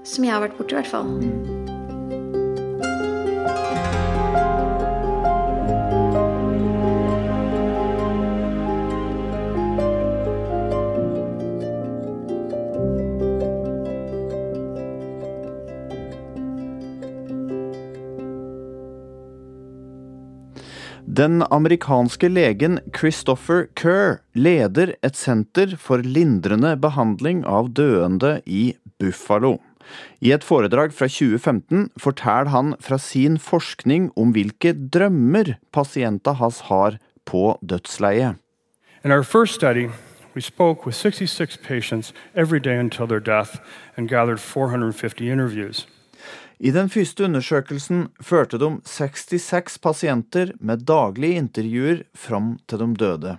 Som 0.07 0.25
jeg 0.25 0.33
har 0.33 0.41
vært 0.41 0.57
borti, 0.57 0.73
i 0.73 0.81
hvert 0.81 0.89
fall. 0.89 1.70
Den 21.21 21.43
amerikanske 21.53 22.29
legen 22.31 22.79
Christopher 22.97 23.67
Kerr 23.77 24.23
leder 24.33 24.95
et 25.05 25.17
senter 25.19 25.75
for 25.77 26.01
lindrende 26.01 26.71
behandling 26.81 27.43
av 27.45 27.67
døende 27.77 28.39
i 28.49 28.71
Buffalo. 28.97 29.59
I 30.17 30.31
et 30.33 30.47
foredrag 30.47 30.95
fra 30.97 31.05
2015 31.11 31.91
forteller 32.01 32.49
han 32.49 32.73
fra 32.81 32.97
sin 32.97 33.37
forskning 33.37 34.09
om 34.17 34.33
hvilke 34.33 34.73
drømmer 34.73 35.59
pasientene 35.69 36.39
hans 36.41 36.63
har 36.71 36.97
på 37.29 37.59
dødsleiet. 37.61 38.41
In 39.05 39.11
our 39.11 39.21
first 39.21 39.53
study, 39.53 39.91
we 40.33 40.41
spoke 40.41 40.87
with 40.87 40.97
66 40.97 41.57
patients 41.57 42.13
every 42.33 42.59
day 42.59 42.79
until 42.79 43.05
their 43.05 43.21
death 43.21 43.61
and 43.95 44.09
gathered 44.09 44.39
450 44.39 45.29
interviews. 45.29 45.85
I 46.61 46.69
den 46.69 46.91
første 46.93 47.25
undersøkelsen 47.25 48.03
førte 48.21 48.59
de 48.61 48.67
66 48.85 49.79
pasienter 49.81 50.51
med 50.61 50.83
daglige 50.85 51.39
intervjuer 51.41 52.03
fram 52.13 52.59
til 52.69 52.83
de 52.83 52.87
døde. 53.01 53.31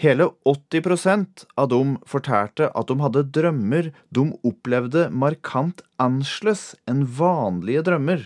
Hele 0.00 0.30
80% 0.48 1.44
av 1.60 1.68
dem 1.68 1.98
fortalte 2.08 2.70
at 2.72 2.88
de 2.88 2.94
hadde 3.02 3.22
drømmer 3.36 3.90
de 4.16 4.24
opplevde 4.48 5.10
markant 5.12 5.82
annerledes 6.00 6.72
enn 6.88 7.02
vanlige 7.18 7.82
drømmer. 7.84 8.24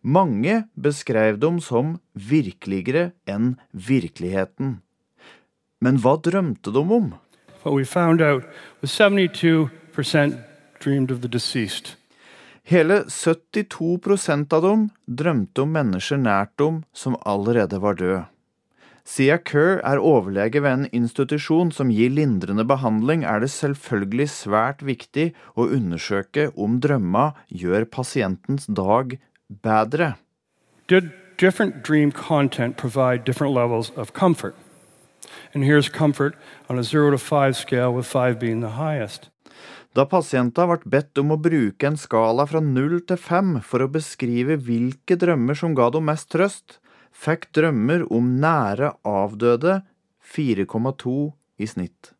Mange 0.00 0.62
beskrev 0.80 1.36
dem 1.42 1.60
som 1.60 1.98
virkeligere 2.16 3.10
enn 3.28 3.58
virkeligheten. 3.72 4.78
Men 5.84 6.00
hva 6.00 6.16
drømte 6.24 6.72
de 6.72 6.80
om? 6.80 7.12
What 7.62 7.76
we 7.76 7.84
found 7.84 8.24
out 8.24 8.48
was 8.80 8.96
72% 8.96 10.40
dreamed 10.80 11.12
of 11.12 11.20
the 11.20 11.28
deceased. 11.28 11.96
Hele 12.64 13.02
72% 13.12 14.54
av 14.56 14.62
dem 14.64 14.84
drømte 15.04 15.66
om 15.66 15.74
mennesker 15.76 16.16
nært 16.16 16.54
dem 16.56 16.78
som 16.96 17.18
allerede 17.28 17.80
var 17.82 17.98
døde. 18.00 18.22
Sia 19.04 19.36
Kerr 19.36 19.82
er 19.84 20.00
overlege 20.00 20.62
ved 20.64 20.70
en 20.72 20.86
institusjon 20.96 21.68
som 21.76 21.90
gir 21.92 22.08
lindrende 22.08 22.64
behandling, 22.64 23.20
er 23.20 23.44
det 23.44 23.50
selvfølgelig 23.52 24.30
svært 24.32 24.80
viktig 24.80 25.34
å 25.60 25.66
undersøke 25.76 26.46
om 26.56 26.78
drømma 26.80 27.34
gjør 27.52 27.84
pasientens 27.84 28.64
dag 28.64 29.18
bedre. 29.48 30.14
Did 30.88 31.12
different 31.36 31.84
dream 31.84 32.12
content 32.12 32.78
provide 32.78 33.24
different 33.24 33.52
levels 33.52 33.92
of 33.94 34.14
comfort? 34.14 34.56
And 35.52 35.64
here's 35.64 35.90
comfort 35.90 36.34
on 36.70 36.78
a 36.78 36.82
0 36.82 37.10
to 37.10 37.18
5 37.18 37.56
scale, 37.56 37.92
with 37.92 38.06
5 38.06 38.38
being 38.38 38.60
the 38.60 38.80
highest. 38.80 39.28
Da 39.94 40.02
pasientene 40.10 40.74
ble 40.74 40.90
bedt 40.90 41.20
om 41.22 41.30
å 41.30 41.38
bruke 41.38 41.86
en 41.86 41.98
skala 42.00 42.48
fra 42.50 42.62
null 42.64 42.98
til 43.06 43.20
fem 43.20 43.60
for 43.62 43.84
å 43.84 43.92
beskrive 43.94 44.56
hvilke 44.66 45.14
drømmer 45.20 45.58
som 45.60 45.76
ga 45.78 45.86
dem 45.94 46.08
mest 46.10 46.32
trøst, 46.34 46.80
fikk 47.14 47.52
drømmer 47.54 48.02
om 48.10 48.34
nære 48.42 48.90
avdøde 49.06 49.82
4,2 50.34 51.14
i 51.62 51.70
snitt. 51.70 52.10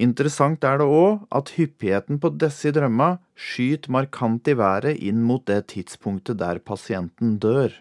Interessant 0.00 0.64
er 0.64 0.80
det 0.80 0.88
òg 0.88 1.26
at 1.36 1.52
hyppigheten 1.58 2.22
på 2.22 2.32
disse 2.40 2.72
drømma 2.72 3.18
skyter 3.36 3.92
markant 3.92 4.48
i 4.48 4.56
været 4.56 5.04
inn 5.04 5.20
mot 5.20 5.44
det 5.44 5.66
tidspunktet 5.74 6.40
der 6.40 6.64
pasienten 6.64 7.36
dør. 7.42 7.74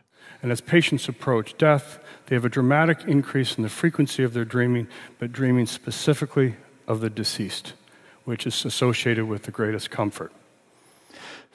And 0.43 0.51
as 0.51 0.59
patients 0.61 1.07
approach 1.07 1.55
death, 1.57 1.99
they 2.25 2.35
have 2.35 2.45
a 2.45 2.49
dramatic 2.49 3.07
increase 3.07 3.57
in 3.57 3.63
the 3.63 3.69
frequency 3.69 4.23
of 4.23 4.33
their 4.33 4.45
dreaming, 4.45 4.87
but 5.17 5.31
dreaming 5.31 5.65
specifically 5.65 6.55
of 6.87 6.99
the 6.99 7.09
deceased, 7.09 7.73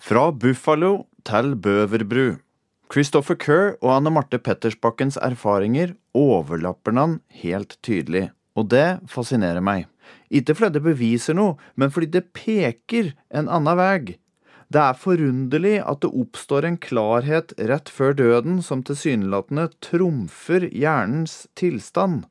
Fra 0.04 0.30
Buffalo 0.32 1.06
til 1.24 1.54
Bøverbru. 1.56 2.36
Christopher 2.92 3.36
Kerr 3.40 3.72
og 3.82 3.90
Anne 3.96 4.12
Marte 4.12 4.38
Pettersbakkens 4.38 5.16
erfaringer 5.16 5.94
overlapper 6.14 6.94
han 6.98 7.16
helt 7.42 7.78
tydelig, 7.82 8.28
og 8.54 8.68
det 8.70 9.00
fascinerer 9.10 9.64
meg. 9.64 9.88
Ikke 10.30 10.54
fordi 10.54 10.76
det 10.76 10.84
beviser 10.84 11.36
noe, 11.36 11.56
men 11.76 11.90
fordi 11.94 12.10
det 12.18 12.28
peker 12.36 13.14
en 13.34 13.48
annen 13.48 13.80
vei. 13.80 14.18
Det 14.72 14.80
er 14.82 14.98
forunderlig 14.98 15.76
at 15.84 16.02
det 16.02 16.12
oppstår 16.12 16.66
en 16.68 16.78
klarhet 16.80 17.52
rett 17.70 17.90
før 17.92 18.16
døden 18.18 18.60
som 18.64 18.82
tilsynelatende 18.86 19.68
trumfer 19.84 20.68
hjernens 20.72 21.44
tilstand. 21.58 22.24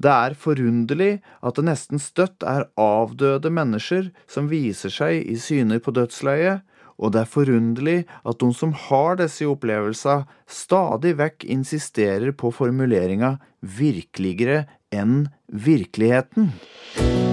Det 0.00 0.10
er 0.10 0.36
forunderlig 0.38 1.20
at 1.44 1.58
det 1.58 1.66
nesten 1.68 2.00
støtt 2.00 2.44
er 2.46 2.68
avdøde 2.80 3.52
mennesker 3.52 4.08
som 4.30 4.48
viser 4.48 4.92
seg 4.94 5.26
i 5.28 5.36
syner 5.40 5.82
på 5.84 5.92
dødsleiet, 5.96 6.64
og 7.00 7.14
det 7.14 7.22
er 7.22 7.32
forunderlig 7.32 7.98
at 8.28 8.40
de 8.40 8.50
som 8.56 8.72
har 8.88 9.16
disse 9.20 9.48
opplevelsene, 9.48 10.26
stadig 10.48 11.14
vekk 11.20 11.48
insisterer 11.48 12.32
på 12.32 12.52
formuleringa 12.52 13.38
'virkeligere 13.60 14.66
enn 14.92 15.28
virkeligheten'. 15.48 17.29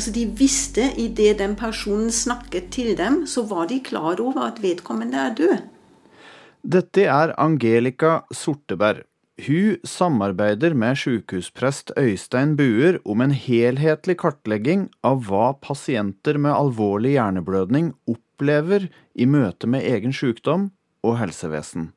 Altså 0.00 0.14
De 0.16 0.22
visste 0.32 0.86
idet 0.96 1.42
den 1.42 1.52
personen 1.60 2.08
snakket 2.08 2.70
til 2.72 2.94
dem, 2.96 3.26
så 3.28 3.42
var 3.44 3.66
de 3.68 3.82
klar 3.84 4.16
over 4.24 4.46
at 4.46 4.62
vedkommende 4.62 5.18
er 5.20 5.34
død. 5.36 5.58
Dette 6.64 7.02
er 7.04 7.34
Angelica 7.36 8.22
Sorteberg. 8.32 9.02
Hun 9.44 9.76
samarbeider 9.84 10.72
med 10.72 10.96
sykehusprest 10.96 11.92
Øystein 12.00 12.54
Buer 12.56 12.96
om 13.04 13.20
en 13.20 13.34
helhetlig 13.36 14.16
kartlegging 14.22 14.86
av 15.04 15.20
hva 15.28 15.50
pasienter 15.60 16.38
med 16.40 16.56
alvorlig 16.56 17.18
hjerneblødning 17.18 17.90
opplever 18.08 18.86
i 19.12 19.26
møte 19.28 19.68
med 19.68 19.84
egen 19.84 20.16
sykdom 20.16 20.70
og 21.04 21.18
helsevesen. 21.20 21.90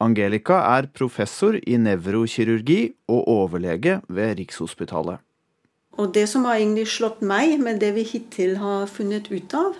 Angelica 0.00 0.62
er 0.78 0.88
professor 0.88 1.60
i 1.60 1.76
nevrokirurgi 1.76 2.80
og 3.12 3.28
overlege 3.28 3.98
ved 4.08 4.38
Rikshospitalet. 4.40 5.20
Og 6.00 6.12
det 6.14 6.24
som 6.30 6.46
har 6.48 6.56
egentlig 6.56 6.86
slått 6.88 7.20
meg 7.24 7.58
med 7.60 7.80
det 7.82 7.92
vi 7.98 8.06
hittil 8.08 8.56
har 8.62 8.88
funnet 8.90 9.28
ut 9.32 9.54
av, 9.56 9.76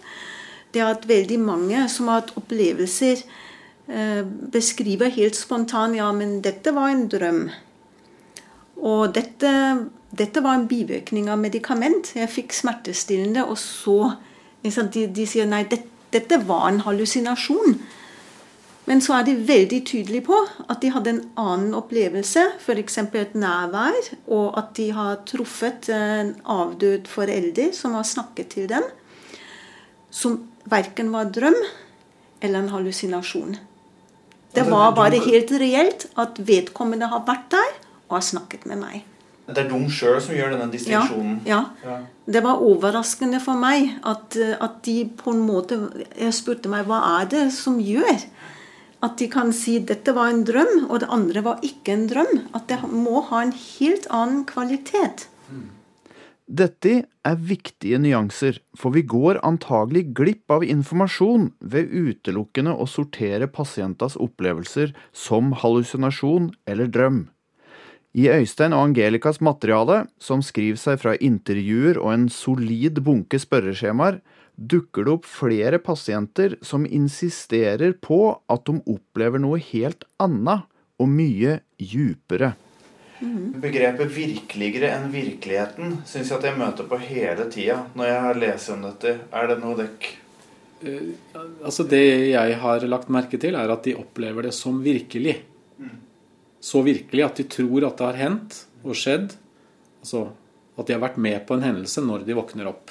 det 0.72 0.81
er 0.81 0.92
at 0.92 1.09
veldig 1.09 1.38
mange 1.40 1.87
som 1.92 2.09
har 2.09 2.22
hatt 2.22 2.35
opplevelser, 2.37 3.22
eh, 3.88 4.22
beskriver 4.53 5.12
helt 5.12 5.37
spontant 5.37 5.96
ja, 5.96 6.11
men 6.12 6.40
dette 6.44 6.72
var 6.72 6.92
en 6.92 7.07
drøm. 7.12 7.42
Og 8.83 9.14
dette, 9.14 9.53
dette 10.11 10.42
var 10.42 10.59
en 10.59 10.68
bivirkning 10.68 11.31
av 11.31 11.40
medikament. 11.40 12.14
Jeg 12.16 12.31
fikk 12.33 12.57
smertestillende, 12.57 13.44
og 13.46 13.59
så 13.61 14.14
de, 14.62 15.07
de 15.07 15.27
sier 15.27 15.46
nei, 15.48 15.64
det, 15.70 15.83
dette 16.12 16.40
var 16.48 16.68
en 16.68 16.83
hallusinasjon. 16.87 17.79
Men 18.84 18.98
så 19.02 19.20
er 19.20 19.26
de 19.28 19.36
veldig 19.46 19.78
tydelige 19.86 20.24
på 20.26 20.36
at 20.66 20.80
de 20.82 20.90
hadde 20.90 21.12
en 21.12 21.20
annen 21.38 21.74
opplevelse, 21.78 22.42
f.eks. 22.58 22.98
et 22.98 23.36
nærvær, 23.38 24.08
og 24.26 24.56
at 24.58 24.72
de 24.76 24.88
har 24.96 25.20
truffet 25.28 25.90
en 25.94 26.34
avdød 26.42 27.06
forelder 27.10 27.70
som 27.76 27.94
har 27.94 28.08
snakket 28.08 28.56
til 28.56 28.66
dem, 28.72 28.88
som 30.10 30.40
verken 30.66 31.12
var 31.14 31.30
drøm 31.30 31.58
eller 32.42 32.58
en 32.58 32.72
hallusinasjon. 32.74 33.56
Det 34.52 34.66
var 34.68 34.92
bare 34.98 35.22
helt 35.24 35.54
reelt 35.62 36.10
at 36.18 36.42
vedkommende 36.42 37.08
har 37.08 37.22
vært 37.26 37.48
der 37.54 37.70
og 38.10 38.18
har 38.18 38.26
snakket 38.26 38.66
med 38.68 38.82
meg. 38.82 39.06
Det 39.46 39.58
er 39.64 39.68
de 39.70 39.78
sjøl 39.90 40.18
som 40.22 40.34
gjør 40.36 40.52
denne 40.54 40.68
distinksjonen? 40.70 41.40
Ja, 41.46 41.64
ja. 41.82 41.96
Det 42.26 42.42
var 42.44 42.60
overraskende 42.62 43.40
for 43.42 43.58
meg 43.58 43.94
at, 44.06 44.36
at 44.36 44.76
de 44.86 45.02
på 45.18 45.32
en 45.34 45.42
måte 45.42 45.78
Jeg 46.14 46.30
spurte 46.36 46.70
meg 46.70 46.86
hva 46.86 47.00
er 47.18 47.30
det 47.32 47.46
som 47.56 47.80
gjør 47.82 48.22
at 49.02 49.18
de 49.18 49.28
kan 49.30 49.50
si 49.56 49.80
dette 49.82 50.14
var 50.14 50.30
en 50.30 50.44
drøm, 50.46 50.86
og 50.88 51.02
det 51.02 51.10
andre 51.10 51.42
var 51.44 51.62
ikke 51.66 51.94
en 51.96 52.08
drøm. 52.10 52.34
At 52.54 52.68
det 52.70 52.80
må 52.86 53.24
ha 53.28 53.42
en 53.42 53.54
helt 53.56 54.06
annen 54.14 54.44
kvalitet. 54.48 55.26
Dette 56.52 56.94
er 57.24 57.36
viktige 57.38 57.98
nyanser, 58.02 58.58
for 58.76 58.94
vi 58.94 59.04
går 59.08 59.40
antagelig 59.46 60.08
glipp 60.18 60.52
av 60.52 60.66
informasjon 60.66 61.52
ved 61.74 61.90
utelukkende 61.90 62.74
å 62.76 62.86
sortere 62.90 63.48
pasientas 63.48 64.18
opplevelser 64.20 64.92
som 65.16 65.54
hallusinasjon 65.62 66.50
eller 66.68 66.90
drøm. 66.92 67.22
I 68.12 68.26
Øystein 68.28 68.74
og 68.76 68.90
Angelicas 68.90 69.40
materiale, 69.40 70.02
som 70.20 70.42
skriver 70.44 70.76
seg 70.76 71.00
fra 71.00 71.14
intervjuer 71.16 71.96
og 71.96 72.10
en 72.12 72.28
solid 72.28 73.00
bunke 73.06 73.40
spørreskjemaer, 73.40 74.20
dukker 74.56 75.06
det 75.06 75.14
opp 75.16 75.28
flere 75.28 75.78
pasienter 75.82 76.56
som 76.62 76.84
insisterer 76.86 77.94
på 78.00 78.20
at 78.52 78.66
de 78.68 78.78
opplever 78.90 79.42
noe 79.42 79.60
helt 79.72 80.04
annet 80.22 80.68
og 81.00 81.10
mye 81.10 81.58
djupere. 81.80 82.52
Mm. 83.22 83.60
Begrepet 83.62 84.10
'virkeligere 84.10 84.90
enn 84.96 85.12
virkeligheten' 85.12 86.00
syns 86.06 86.30
jeg 86.30 86.38
at 86.38 86.46
jeg 86.48 86.58
møter 86.58 86.88
på 86.90 86.98
hele 86.98 87.46
tida 87.50 87.84
når 87.94 88.10
jeg 88.10 88.22
har 88.24 88.40
lest 88.42 88.72
om 88.74 88.82
dette. 88.82 89.14
Er 89.30 89.46
det 89.46 89.58
noe 89.62 89.78
dekk 89.78 90.08
uh, 90.82 91.12
Altså 91.62 91.86
Det 91.86 92.02
jeg 92.32 92.56
har 92.58 92.86
lagt 92.88 93.12
merke 93.14 93.38
til, 93.38 93.54
er 93.54 93.70
at 93.70 93.84
de 93.86 93.94
opplever 93.94 94.48
det 94.48 94.54
som 94.54 94.82
virkelig. 94.82 95.36
Mm. 95.78 96.00
Så 96.60 96.82
virkelig 96.82 97.24
at 97.24 97.38
de 97.38 97.46
tror 97.46 97.86
at 97.86 97.98
det 97.98 98.08
har 98.10 98.20
hendt 98.24 98.64
og 98.82 98.98
skjedd. 98.98 99.36
Altså 100.02 100.32
at 100.78 100.88
de 100.88 100.96
har 100.96 101.04
vært 101.04 101.20
med 101.22 101.46
på 101.46 101.54
en 101.54 101.62
hendelse 101.62 102.02
når 102.02 102.26
de 102.26 102.34
våkner 102.34 102.70
opp. 102.70 102.90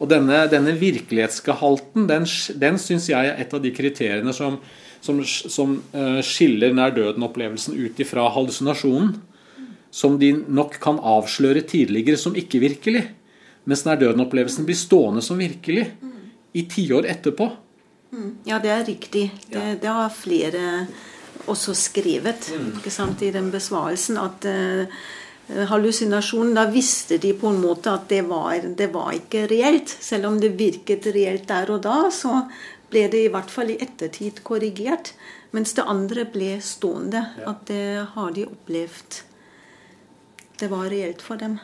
Og 0.00 0.08
denne, 0.08 0.44
denne 0.48 0.72
virkelighetsgehalten, 0.80 2.06
den, 2.08 2.24
den 2.62 2.78
syns 2.80 3.10
jeg 3.10 3.28
er 3.28 3.40
et 3.42 3.52
av 3.52 3.60
de 3.60 3.72
kriteriene 3.74 4.32
som, 4.32 4.56
som, 5.04 5.20
som 5.26 5.76
uh, 5.92 6.20
skiller 6.24 6.72
nær 6.76 6.94
døden-opplevelsen 6.96 7.76
ut 7.76 8.00
ifra 8.00 8.30
hallusinasjonen. 8.32 9.18
Som 9.92 10.20
de 10.20 10.32
nok 10.46 10.78
kan 10.80 11.00
avsløre 11.02 11.64
tidligere 11.68 12.20
som 12.20 12.36
ikke-virkelig. 12.38 13.04
Mens 13.68 13.84
nær 13.84 14.00
døden-opplevelsen 14.00 14.64
blir 14.68 14.78
stående 14.78 15.22
som 15.26 15.40
virkelig 15.40 15.90
i 16.56 16.64
tiår 16.70 17.08
etterpå. 17.10 17.50
Mm. 18.14 18.30
Ja, 18.48 18.58
det 18.62 18.70
er 18.72 18.86
riktig. 18.86 19.28
Det, 19.50 19.64
det 19.82 19.90
har 19.90 20.08
flere 20.14 20.86
også 21.50 21.74
skrevet 21.76 22.52
mm. 22.54 22.78
sant, 22.88 23.20
i 23.26 23.34
den 23.34 23.50
besvarelsen. 23.52 24.16
at 24.22 24.48
uh, 24.48 24.86
Eh, 24.86 24.86
hallusinasjon, 25.70 26.52
da 26.54 26.66
visste 26.70 27.18
de 27.22 27.32
på 27.38 27.50
en 27.50 27.60
måte 27.62 27.92
at 27.92 28.08
det 28.10 28.22
var, 28.28 28.60
det 28.76 28.90
var 28.94 29.14
ikke 29.16 29.46
reelt. 29.50 29.90
Selv 29.90 30.30
om 30.30 30.38
det 30.40 30.54
virket 30.58 31.08
reelt 31.14 31.48
der 31.48 31.72
og 31.74 31.82
da, 31.86 32.04
så 32.14 32.44
ble 32.90 33.06
det 33.10 33.24
i 33.26 33.32
hvert 33.32 33.50
fall 33.50 33.72
i 33.74 33.80
ettertid 33.82 34.42
korrigert. 34.46 35.14
Mens 35.54 35.74
det 35.74 35.86
andre 35.90 36.24
ble 36.30 36.56
stående. 36.62 37.24
At 37.46 37.66
det 37.70 38.06
har 38.14 38.32
de 38.36 38.46
opplevd. 38.46 39.22
Det 40.60 40.68
var 40.70 40.90
reelt 40.92 41.22
for 41.24 41.40
dem. 41.40 41.58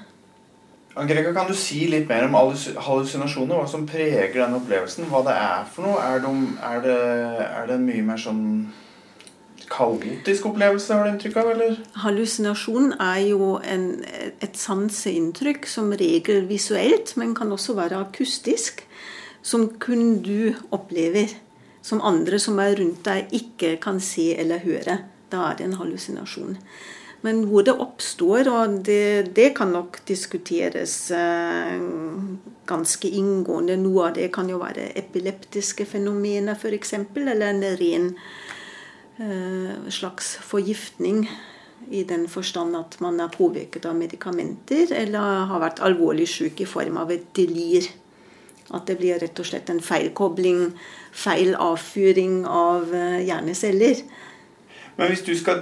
Angelica, 0.97 1.35
kan 1.37 1.51
du 1.51 1.55
si 1.55 1.83
litt 1.93 2.09
mer 2.09 2.25
om 2.25 2.35
hallusinasjoner? 2.35 3.59
Hva 3.59 3.69
som 3.69 3.85
preger 3.87 4.33
den 4.33 4.57
opplevelsen? 4.57 5.07
Hva 5.11 5.21
det 5.27 5.35
er 5.37 5.67
for 5.69 5.85
noe? 5.85 6.01
Er 6.01 6.23
det, 6.25 6.33
er 6.65 6.83
det, 6.87 6.99
er 7.47 7.71
det 7.71 7.79
mye 7.85 8.05
mer 8.07 8.23
sånn 8.23 8.47
kaotisk 9.71 10.47
opplevelse, 10.51 10.95
har 10.95 11.05
du 11.07 11.13
inntrykk 11.13 11.39
av? 11.41 11.51
eller? 11.53 11.79
Hallusinasjon 12.03 12.95
er 13.03 13.21
jo 13.29 13.57
en, 13.65 13.87
et 14.45 14.59
sanseinntrykk, 14.59 15.69
som 15.71 15.93
regel 15.97 16.47
visuelt, 16.51 17.15
men 17.21 17.35
kan 17.37 17.53
også 17.53 17.77
være 17.79 18.01
akustisk, 18.07 18.85
som 19.47 19.69
kun 19.83 20.21
du 20.27 20.55
opplever. 20.75 21.35
Som 21.87 22.03
andre 22.03 22.41
som 22.43 22.59
er 22.59 22.75
rundt 22.81 23.05
deg, 23.07 23.31
ikke 23.31 23.77
kan 23.83 24.01
se 24.03 24.33
eller 24.35 24.65
høre. 24.65 25.01
Da 25.31 25.51
er 25.51 25.59
det 25.59 25.69
en 25.69 25.79
hallusinasjon. 25.79 26.57
Men 27.23 27.45
hvor 27.51 27.63
det 27.67 27.75
oppstår, 27.83 28.49
og 28.51 28.81
det, 28.87 29.35
det 29.35 29.53
kan 29.57 29.73
nok 29.75 30.01
diskuteres 30.07 31.11
eh, 31.15 31.79
ganske 32.67 33.09
inngående. 33.09 33.79
Noe 33.81 34.11
av 34.11 34.19
det 34.19 34.29
kan 34.35 34.51
jo 34.51 34.61
være 34.63 34.93
epileptiske 34.99 35.87
fenomener, 35.91 36.59
f.eks., 36.59 36.93
eller 37.17 37.49
en 37.49 37.65
ren 37.81 38.13
Eh, 38.15 38.46
slags 39.89 40.35
forgiftning 40.45 41.23
I 41.89 42.03
den 42.05 42.27
forstand 42.29 42.77
at 42.77 42.99
man 43.01 43.21
er 43.21 43.33
påvirket 43.33 43.87
av 43.89 43.95
medikamenter 43.97 44.91
eller 44.93 45.47
har 45.49 45.63
vært 45.63 45.81
alvorlig 45.85 46.27
syk 46.29 46.61
i 46.61 46.69
form 46.69 46.99
av 47.01 47.13
et 47.15 47.25
delir. 47.37 47.87
At 48.75 48.89
det 48.89 48.97
blir 48.99 49.21
rett 49.23 49.39
og 49.39 49.47
slett 49.47 49.71
en 49.71 49.81
feilkobling, 49.85 50.73
feil 51.15 51.55
avfyring 51.55 52.41
av 52.49 52.91
eh, 52.93 53.21
hjerneceller. 53.29 54.03
Men 54.97 55.13
hvis 55.13 55.23
du 55.27 55.35
skal 55.37 55.61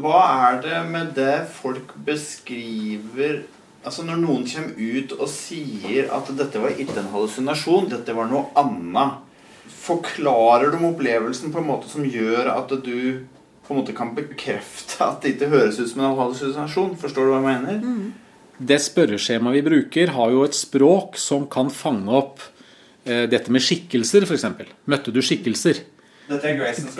Hva 0.00 0.20
er 0.48 0.62
det 0.64 0.80
med 0.88 1.12
det 1.14 1.46
folk 1.52 1.92
beskriver 2.06 3.44
Altså 3.84 4.02
Når 4.08 4.16
noen 4.16 4.46
kommer 4.48 4.78
ut 4.80 5.12
og 5.18 5.28
sier 5.28 6.08
at 6.16 6.30
dette 6.38 6.60
var 6.62 6.72
ikke 6.72 6.96
en 7.02 7.10
hallusinasjon, 7.12 7.90
dette 7.92 8.14
var 8.16 8.30
noe 8.30 8.48
annet, 8.56 9.18
forklarer 9.68 10.74
de 10.74 10.80
opplevelsen 10.88 11.52
på 11.52 11.60
en 11.60 11.68
måte 11.68 11.90
som 11.90 12.04
gjør 12.04 12.50
at 12.54 12.72
du 12.84 13.24
på 13.64 13.72
en 13.72 13.80
måte 13.80 13.94
kan 13.96 14.12
bekrefte 14.16 15.00
at 15.04 15.22
det 15.24 15.34
ikke 15.34 15.52
høres 15.52 15.80
ut 15.80 15.88
som 15.92 16.04
en 16.04 16.18
hallusinasjon? 16.18 16.96
Forstår 17.00 17.26
du 17.26 17.32
hva 17.32 17.40
jeg 17.40 17.46
mener? 17.46 17.80
Mm. 17.80 18.12
Det 18.58 18.78
spørreskjemaet 18.82 19.58
vi 19.58 19.64
bruker, 19.66 20.12
har 20.14 20.30
jo 20.30 20.44
et 20.46 20.56
språk 20.56 21.18
som 21.18 21.48
kan 21.50 21.72
fange 21.74 22.12
opp 22.12 22.44
eh, 23.04 23.24
dette 23.30 23.52
med 23.52 23.64
skikkelser, 23.64 24.28
f.eks. 24.28 24.46
Møtte 24.90 25.14
du 25.14 25.20
skikkelser? 25.24 25.80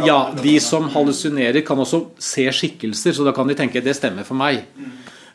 Ja, 0.04 0.18
De 0.36 0.54
som 0.60 0.88
hallusinerer, 0.92 1.62
kan 1.64 1.80
også 1.80 2.02
se 2.20 2.44
skikkelser, 2.52 3.14
så 3.16 3.24
da 3.24 3.32
kan 3.36 3.48
de 3.48 3.56
tenke 3.56 3.84
det 3.84 3.94
stemmer 3.96 4.26
for 4.26 4.36
meg. 4.36 4.64
Mm. 4.76 4.90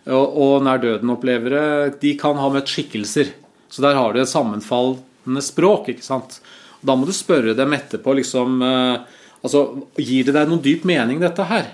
Og, 0.09 0.37
og 0.43 0.65
nær 0.65 0.81
døden-opplevere 0.81 1.63
de 2.01 2.13
kan 2.19 2.37
ha 2.41 2.49
møtt 2.53 2.69
skikkelser. 2.69 3.31
Så 3.69 3.85
der 3.85 3.97
har 3.97 4.13
du 4.13 4.21
et 4.21 4.29
sammenfallende 4.29 5.43
språk. 5.45 5.91
ikke 5.93 6.05
sant? 6.05 6.39
Da 6.85 6.95
må 6.95 7.07
du 7.07 7.13
spørre 7.15 7.55
dem 7.57 7.75
etterpå 7.75 8.15
liksom, 8.19 8.61
eh, 8.63 9.23
altså, 9.43 9.63
Gir 9.99 10.29
det 10.29 10.35
deg 10.37 10.49
noen 10.49 10.63
dyp 10.63 10.85
mening, 10.87 11.19
dette 11.21 11.47
her? 11.49 11.71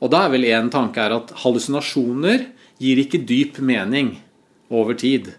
Og 0.00 0.12
da 0.12 0.26
er 0.26 0.32
vel 0.34 0.48
én 0.48 0.70
tanke 0.72 1.00
er 1.00 1.16
at 1.16 1.32
hallusinasjoner 1.42 2.48
gir 2.82 3.00
ikke 3.00 3.22
dyp 3.24 3.60
mening 3.64 4.16
over 4.68 4.96
tid. 4.98 5.32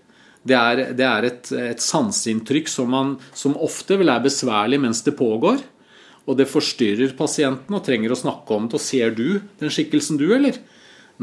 Det 0.47 0.55
er, 0.57 0.83
det 0.97 1.05
er 1.05 1.27
et, 1.27 1.49
et 1.73 1.83
sanseinntrykk 1.83 2.69
som, 2.71 2.95
som 3.35 3.57
ofte 3.59 3.97
vil 3.99 4.09
være 4.09 4.25
besværlig 4.29 4.79
mens 4.81 5.03
det 5.05 5.17
pågår. 5.19 5.61
Og 6.27 6.39
det 6.39 6.49
forstyrrer 6.51 7.13
pasienten 7.19 7.75
og 7.77 7.85
trenger 7.85 8.11
å 8.11 8.19
snakke 8.19 8.55
om 8.55 8.67
det. 8.67 8.79
Og 8.79 8.83
ser 8.83 9.13
du 9.15 9.39
den 9.61 9.71
skikkelsen, 9.71 10.19
du, 10.19 10.27
eller? 10.35 10.57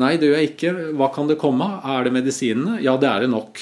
Nei, 0.01 0.14
det 0.19 0.31
gjør 0.31 0.40
jeg 0.40 0.53
ikke. 0.53 0.73
Hva 0.99 1.11
kan 1.14 1.29
det 1.31 1.40
komme 1.40 1.67
av? 1.67 1.85
Er 1.97 2.07
det 2.07 2.14
medisinene? 2.17 2.79
Ja, 2.85 2.97
det 3.01 3.11
er 3.11 3.25
det 3.25 3.33
nok. 3.35 3.61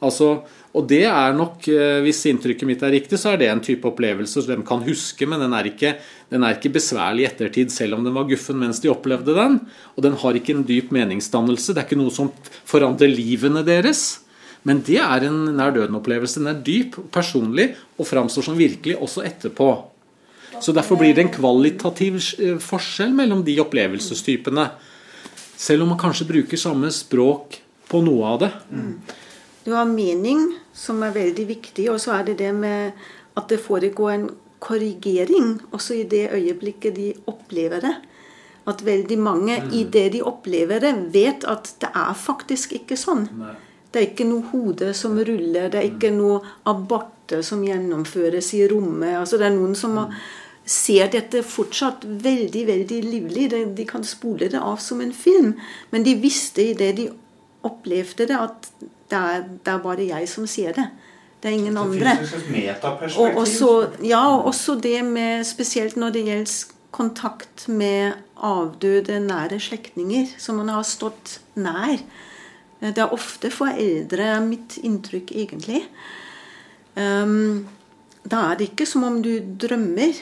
Altså, 0.00 0.30
og 0.70 0.86
det 0.86 1.02
er 1.02 1.32
nok, 1.34 1.66
eh, 1.66 1.98
Hvis 2.04 2.22
inntrykket 2.30 2.66
mitt 2.66 2.82
er 2.82 2.92
riktig, 2.94 3.18
så 3.18 3.32
er 3.32 3.38
det 3.38 3.48
en 3.50 3.60
type 3.60 3.82
opplevelse 3.82 4.38
som 4.38 4.46
de 4.46 4.62
kan 4.66 4.82
huske, 4.86 5.26
men 5.26 5.40
den 5.40 5.52
er, 5.52 5.66
ikke, 5.66 5.98
den 6.30 6.44
er 6.44 6.54
ikke 6.54 6.74
besværlig 6.78 7.24
i 7.24 7.26
ettertid, 7.26 7.72
selv 7.72 7.94
om 7.94 8.04
den 8.04 8.14
var 8.14 8.28
guffen 8.28 8.58
mens 8.58 8.78
de 8.78 8.88
opplevde 8.88 9.34
den. 9.34 9.58
Og 9.96 10.02
den 10.02 10.14
har 10.14 10.32
ikke 10.32 10.54
en 10.54 10.66
dyp 10.66 10.92
meningsdannelse. 10.94 11.74
Det 11.74 11.82
er 11.82 11.88
ikke 11.88 11.98
noe 11.98 12.14
som 12.14 12.30
forandrer 12.64 13.10
livene 13.10 13.64
deres. 13.66 14.20
Men 14.62 14.82
det 14.86 15.00
er 15.00 15.24
en 15.26 15.56
nær 15.56 15.72
døden-opplevelse. 15.74 16.38
Den 16.38 16.52
er 16.52 16.62
dyp, 16.62 17.00
personlig 17.10 17.72
og 17.98 18.06
framstår 18.06 18.46
som 18.46 18.58
virkelig 18.58 18.98
også 19.00 19.24
etterpå. 19.26 19.70
Så 20.60 20.74
Derfor 20.76 21.00
blir 21.00 21.14
det 21.16 21.24
en 21.24 21.34
kvalitativ 21.34 22.20
eh, 22.38 22.60
forskjell 22.62 23.10
mellom 23.16 23.42
de 23.42 23.56
opplevelsestypene. 23.58 24.68
Selv 25.56 25.82
om 25.82 25.90
man 25.96 25.98
kanskje 25.98 26.28
bruker 26.28 26.60
samme 26.60 26.92
språk 26.94 27.58
på 27.90 28.04
noe 28.04 28.28
av 28.28 28.38
det. 28.44 28.52
Du 29.64 29.72
har 29.72 29.88
mening, 29.88 30.46
som 30.72 31.02
er 31.04 31.12
veldig 31.14 31.46
viktig, 31.50 31.90
og 31.92 32.00
så 32.00 32.16
er 32.18 32.30
det 32.30 32.38
det 32.40 32.52
med 32.56 32.96
at 33.36 33.48
det 33.52 33.60
foregår 33.60 34.12
en 34.14 34.30
korrigering 34.60 35.58
også 35.72 35.94
i 36.00 36.04
det 36.08 36.28
øyeblikket 36.36 36.96
de 36.96 37.12
opplever 37.30 37.80
det. 37.84 37.94
At 38.68 38.84
veldig 38.84 39.18
mange 39.18 39.56
mm. 39.60 39.72
i 39.72 39.84
det 39.84 40.06
de 40.12 40.22
opplever 40.22 40.82
det, 40.84 40.92
vet 41.12 41.44
at 41.48 41.72
det 41.80 41.90
er 41.96 42.14
faktisk 42.16 42.76
ikke 42.76 42.98
sånn. 43.00 43.26
Nei. 43.40 43.56
Det 43.90 43.98
er 43.98 44.06
ikke 44.12 44.28
noe 44.28 44.46
hode 44.52 44.92
som 44.94 45.16
ruller, 45.18 45.66
det 45.72 45.80
er 45.80 45.88
ikke 45.88 46.12
mm. 46.12 46.20
noe 46.20 46.52
aborter 46.70 47.42
som 47.42 47.64
gjennomføres 47.66 48.52
i 48.54 48.62
rommet. 48.70 49.16
Altså 49.18 49.40
Det 49.40 49.48
er 49.48 49.56
noen 49.56 49.74
som 49.78 49.96
mm. 49.98 50.14
ser 50.76 51.10
dette 51.10 51.42
fortsatt 51.46 52.06
veldig 52.06 52.62
veldig 52.68 53.00
livlig. 53.08 53.48
De 53.50 53.88
kan 53.88 54.06
spole 54.06 54.50
det 54.52 54.60
av 54.60 54.78
som 54.84 55.02
en 55.02 55.12
film. 55.16 55.56
Men 55.90 56.06
de 56.06 56.14
visste 56.22 56.70
i 56.70 56.76
det 56.78 56.92
de 57.00 57.10
opplevde 57.66 58.28
det, 58.30 58.38
at 58.38 58.70
det 59.10 59.18
er, 59.18 59.46
det 59.64 59.72
er 59.72 59.82
bare 59.84 60.06
jeg 60.06 60.28
som 60.30 60.46
ser 60.50 60.74
det. 60.76 60.86
Det 61.40 61.48
er 61.50 61.56
ingen 61.56 61.76
det 61.76 61.80
andre. 61.80 62.16
Og 63.16 63.40
også, 63.42 63.70
ja, 64.04 64.24
også 64.36 64.76
det 64.82 65.04
med 65.04 65.44
Spesielt 65.48 65.96
når 65.96 66.10
det 66.16 66.24
gjelder 66.24 66.76
kontakt 66.90 67.68
med 67.68 68.12
avdøde, 68.36 69.20
nære 69.20 69.60
slektninger 69.60 70.34
som 70.38 70.58
man 70.60 70.72
har 70.74 70.82
stått 70.82 71.38
nær. 71.54 72.02
Det 72.80 72.98
er 72.98 73.12
ofte 73.14 73.50
foreldre, 73.52 74.40
mitt 74.44 74.78
inntrykk 74.82 75.30
egentlig. 75.36 75.84
Um, 76.96 77.68
da 78.24 78.50
er 78.50 78.58
det 78.58 78.72
ikke 78.72 78.88
som 78.88 79.04
om 79.06 79.20
du 79.22 79.32
drømmer. 79.38 80.18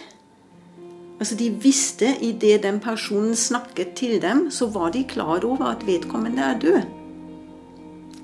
Altså 1.19 1.35
De 1.39 1.49
visste 1.51 2.13
idet 2.23 2.63
den 2.63 2.79
personen 2.81 3.35
snakket 3.37 3.97
til 3.99 4.21
dem, 4.23 4.51
så 4.51 4.69
var 4.71 4.93
de 4.95 5.05
klar 5.09 5.45
over 5.45 5.73
at 5.73 5.87
vedkommende 5.87 6.43
er 6.43 6.59
død. 6.59 6.98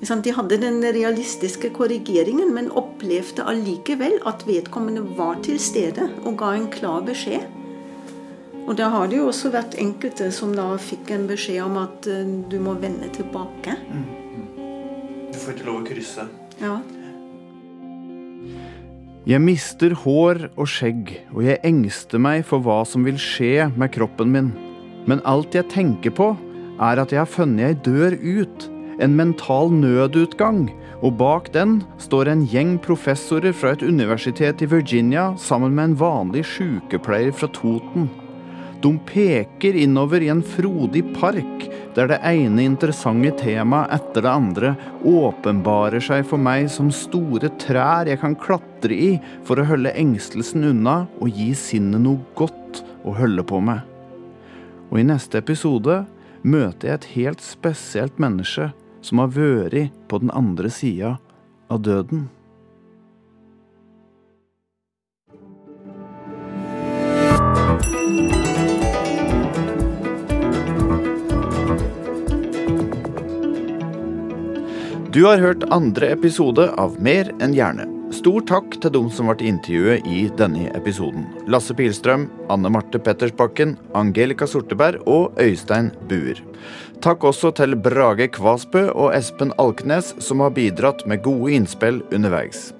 De 0.01 0.33
hadde 0.35 0.57
den 0.59 0.83
realistiske 0.83 1.69
korrigeringen, 1.73 2.51
men 2.53 2.71
opplevde 2.71 3.45
allikevel 3.47 4.19
at 4.27 4.43
vedkommende 4.47 5.05
var 5.17 5.39
til 5.45 5.59
stede 5.61 6.09
og 6.25 6.35
ga 6.41 6.51
en 6.55 6.67
klar 6.71 7.05
beskjed. 7.05 7.45
Og 8.65 8.75
da 8.79 8.89
har 8.89 9.07
det 9.07 9.19
jo 9.19 9.29
også 9.29 9.51
vært 9.53 9.77
enkelte 9.81 10.31
som 10.33 10.55
da 10.57 10.71
fikk 10.81 11.11
en 11.13 11.27
beskjed 11.29 11.61
om 11.63 11.77
at 11.83 12.07
uh, 12.09 12.25
du 12.49 12.57
må 12.61 12.73
vende 12.81 13.11
tilbake. 13.13 13.77
Mm. 13.85 14.05
Du 15.31 15.37
får 15.37 15.53
ikke 15.53 15.67
lov 15.67 15.81
å 15.83 15.85
krysse. 15.85 16.27
Ja. 16.61 16.79
Jeg 19.25 19.41
mister 19.41 19.93
hår 20.03 20.47
og 20.53 20.67
skjegg, 20.69 21.15
og 21.33 21.45
jeg 21.45 21.61
engster 21.65 22.21
meg 22.21 22.43
for 22.45 22.61
hva 22.65 22.83
som 22.85 23.05
vil 23.05 23.17
skje 23.21 23.69
med 23.73 23.93
kroppen 23.93 24.33
min. 24.33 24.51
Men 25.09 25.21
alt 25.29 25.57
jeg 25.57 25.69
tenker 25.73 26.13
på, 26.13 26.33
er 26.81 27.01
at 27.01 27.13
jeg 27.13 27.21
har 27.21 27.29
funnet 27.29 27.69
ei 27.69 27.77
dør 27.85 28.17
ut, 28.17 28.69
en 28.99 29.15
mental 29.15 29.71
nødutgang, 29.73 30.67
og 31.03 31.17
bak 31.19 31.51
den 31.53 31.79
står 32.01 32.31
en 32.31 32.45
gjeng 32.49 32.75
professorer 32.81 33.55
fra 33.55 33.73
et 33.75 33.83
universitet 33.85 34.63
i 34.63 34.69
Virginia 34.71 35.31
sammen 35.41 35.75
med 35.75 35.91
en 35.91 35.97
vanlig 35.99 36.45
sykepleier 36.55 37.35
fra 37.35 37.49
Toten. 37.53 38.07
De 38.83 38.91
peker 39.07 39.75
innover 39.81 40.21
i 40.21 40.29
en 40.29 40.43
frodig 40.45 41.01
park, 41.15 41.65
der 41.95 42.09
det 42.11 42.19
ene 42.27 42.67
interessante 42.67 43.31
temaet 43.39 43.93
etter 43.95 44.25
det 44.25 44.33
andre 44.33 44.73
åpenbarer 45.07 46.03
seg 46.03 46.25
for 46.29 46.41
meg 46.41 46.67
som 46.69 46.91
store 46.93 47.49
trær 47.61 48.11
jeg 48.11 48.21
kan 48.21 48.35
klatre 48.37 48.93
i 48.93 49.11
for 49.47 49.57
å 49.57 49.67
holde 49.71 49.95
engstelsen 49.97 50.67
unna 50.69 51.05
og 51.17 51.33
gi 51.33 51.49
sinnet 51.57 52.03
noe 52.03 52.21
godt 52.37 52.83
å 53.07 53.15
holde 53.17 53.45
på 53.47 53.63
med. 53.63 53.81
Og 54.91 55.01
i 55.01 55.07
neste 55.07 55.41
episode 55.41 56.03
møter 56.45 56.91
jeg 56.91 56.99
et 56.99 57.11
helt 57.15 57.41
spesielt 57.41 58.19
menneske 58.21 58.69
som 59.05 59.21
har 59.21 59.29
vært 59.35 59.93
på 60.09 60.17
den 60.23 60.33
andre 60.33 60.71
sida 60.73 61.17
av 61.69 61.83
døden. 61.85 62.25
Du 75.15 75.23
har 75.23 75.39
hørt 75.39 75.63
andre 75.71 76.09
episode 76.11 76.65
av 76.75 76.97
Mer 76.99 77.29
enn 77.39 77.53
gjerne. 77.55 77.94
Stor 78.13 78.43
takk 78.45 78.75
til 78.83 78.91
dem 78.93 79.07
som 79.09 79.31
ble 79.31 79.47
intervjuet 79.49 80.05
i 80.05 80.27
denne 80.37 80.67
episoden. 80.77 81.23
Lasse 81.49 81.73
Pilstrøm, 81.73 82.27
Anne 82.53 82.69
Marte 82.69 82.99
Pettersbakken, 83.01 83.75
Angelica 83.97 84.45
Sorteberg 84.45 85.01
og 85.09 85.33
Øystein 85.41 85.89
Buer. 86.09 86.37
Takk 87.01 87.25
også 87.25 87.49
til 87.57 87.73
Brage 87.75 88.27
Kvasbø 88.29 88.91
og 88.93 89.15
Espen 89.17 89.55
Alknes, 89.57 90.13
som 90.21 90.45
har 90.45 90.53
bidratt 90.53 91.01
med 91.09 91.23
gode 91.25 91.57
innspill 91.57 92.03
underveis. 92.13 92.73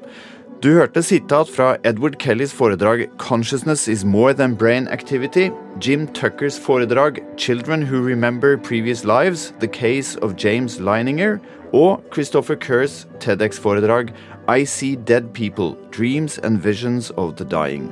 Du 0.62 0.72
hørte 0.78 1.04
sitat 1.04 1.50
fra 1.52 1.76
Edward 1.84 2.16
Kellys 2.18 2.54
foredrag 2.54 3.08
'Consciousness 3.18 3.88
is 3.88 4.06
more 4.06 4.34
than 4.34 4.56
brain 4.56 4.88
activity', 4.88 5.52
Jim 5.82 6.08
Tuckers 6.08 6.60
foredrag 6.60 7.20
'Children 7.38 7.84
who 7.84 8.02
remember 8.02 8.58
previous 8.58 9.04
lives', 9.04 9.54
'The 9.60 9.68
case 9.68 10.18
of 10.22 10.36
James 10.38 10.80
Leininger', 10.80 11.40
og 11.74 12.02
Christopher 12.14 12.56
Kerrs 12.56 13.08
TEDX-foredrag 13.20 14.14
'I 14.48 14.64
see 14.66 14.96
dead 14.96 15.34
people 15.34 15.76
dreams 15.92 16.40
and 16.44 16.60
visions 16.60 17.12
of 17.18 17.36
the 17.36 17.46
dying'. 17.46 17.90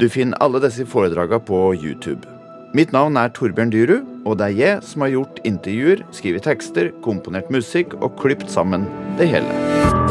Du 0.00 0.08
finner 0.08 0.36
alle 0.40 0.60
disse 0.60 0.86
foredragene 0.86 1.40
på 1.40 1.74
YouTube. 1.74 2.26
Mitt 2.74 2.92
navn 2.92 3.16
er 3.16 3.28
Torbjørn 3.28 3.70
Dyrud, 3.72 4.04
og 4.26 4.38
det 4.38 4.50
er 4.50 4.58
jeg 4.58 4.82
som 4.82 5.00
har 5.06 5.14
gjort 5.14 5.40
intervjuer, 5.44 6.04
skrevet 6.12 6.44
tekster, 6.44 6.92
komponert 7.02 7.50
musikk 7.50 7.94
og 8.02 8.18
klippet 8.20 8.50
sammen 8.50 8.86
det 9.18 9.32
hele. 9.32 10.07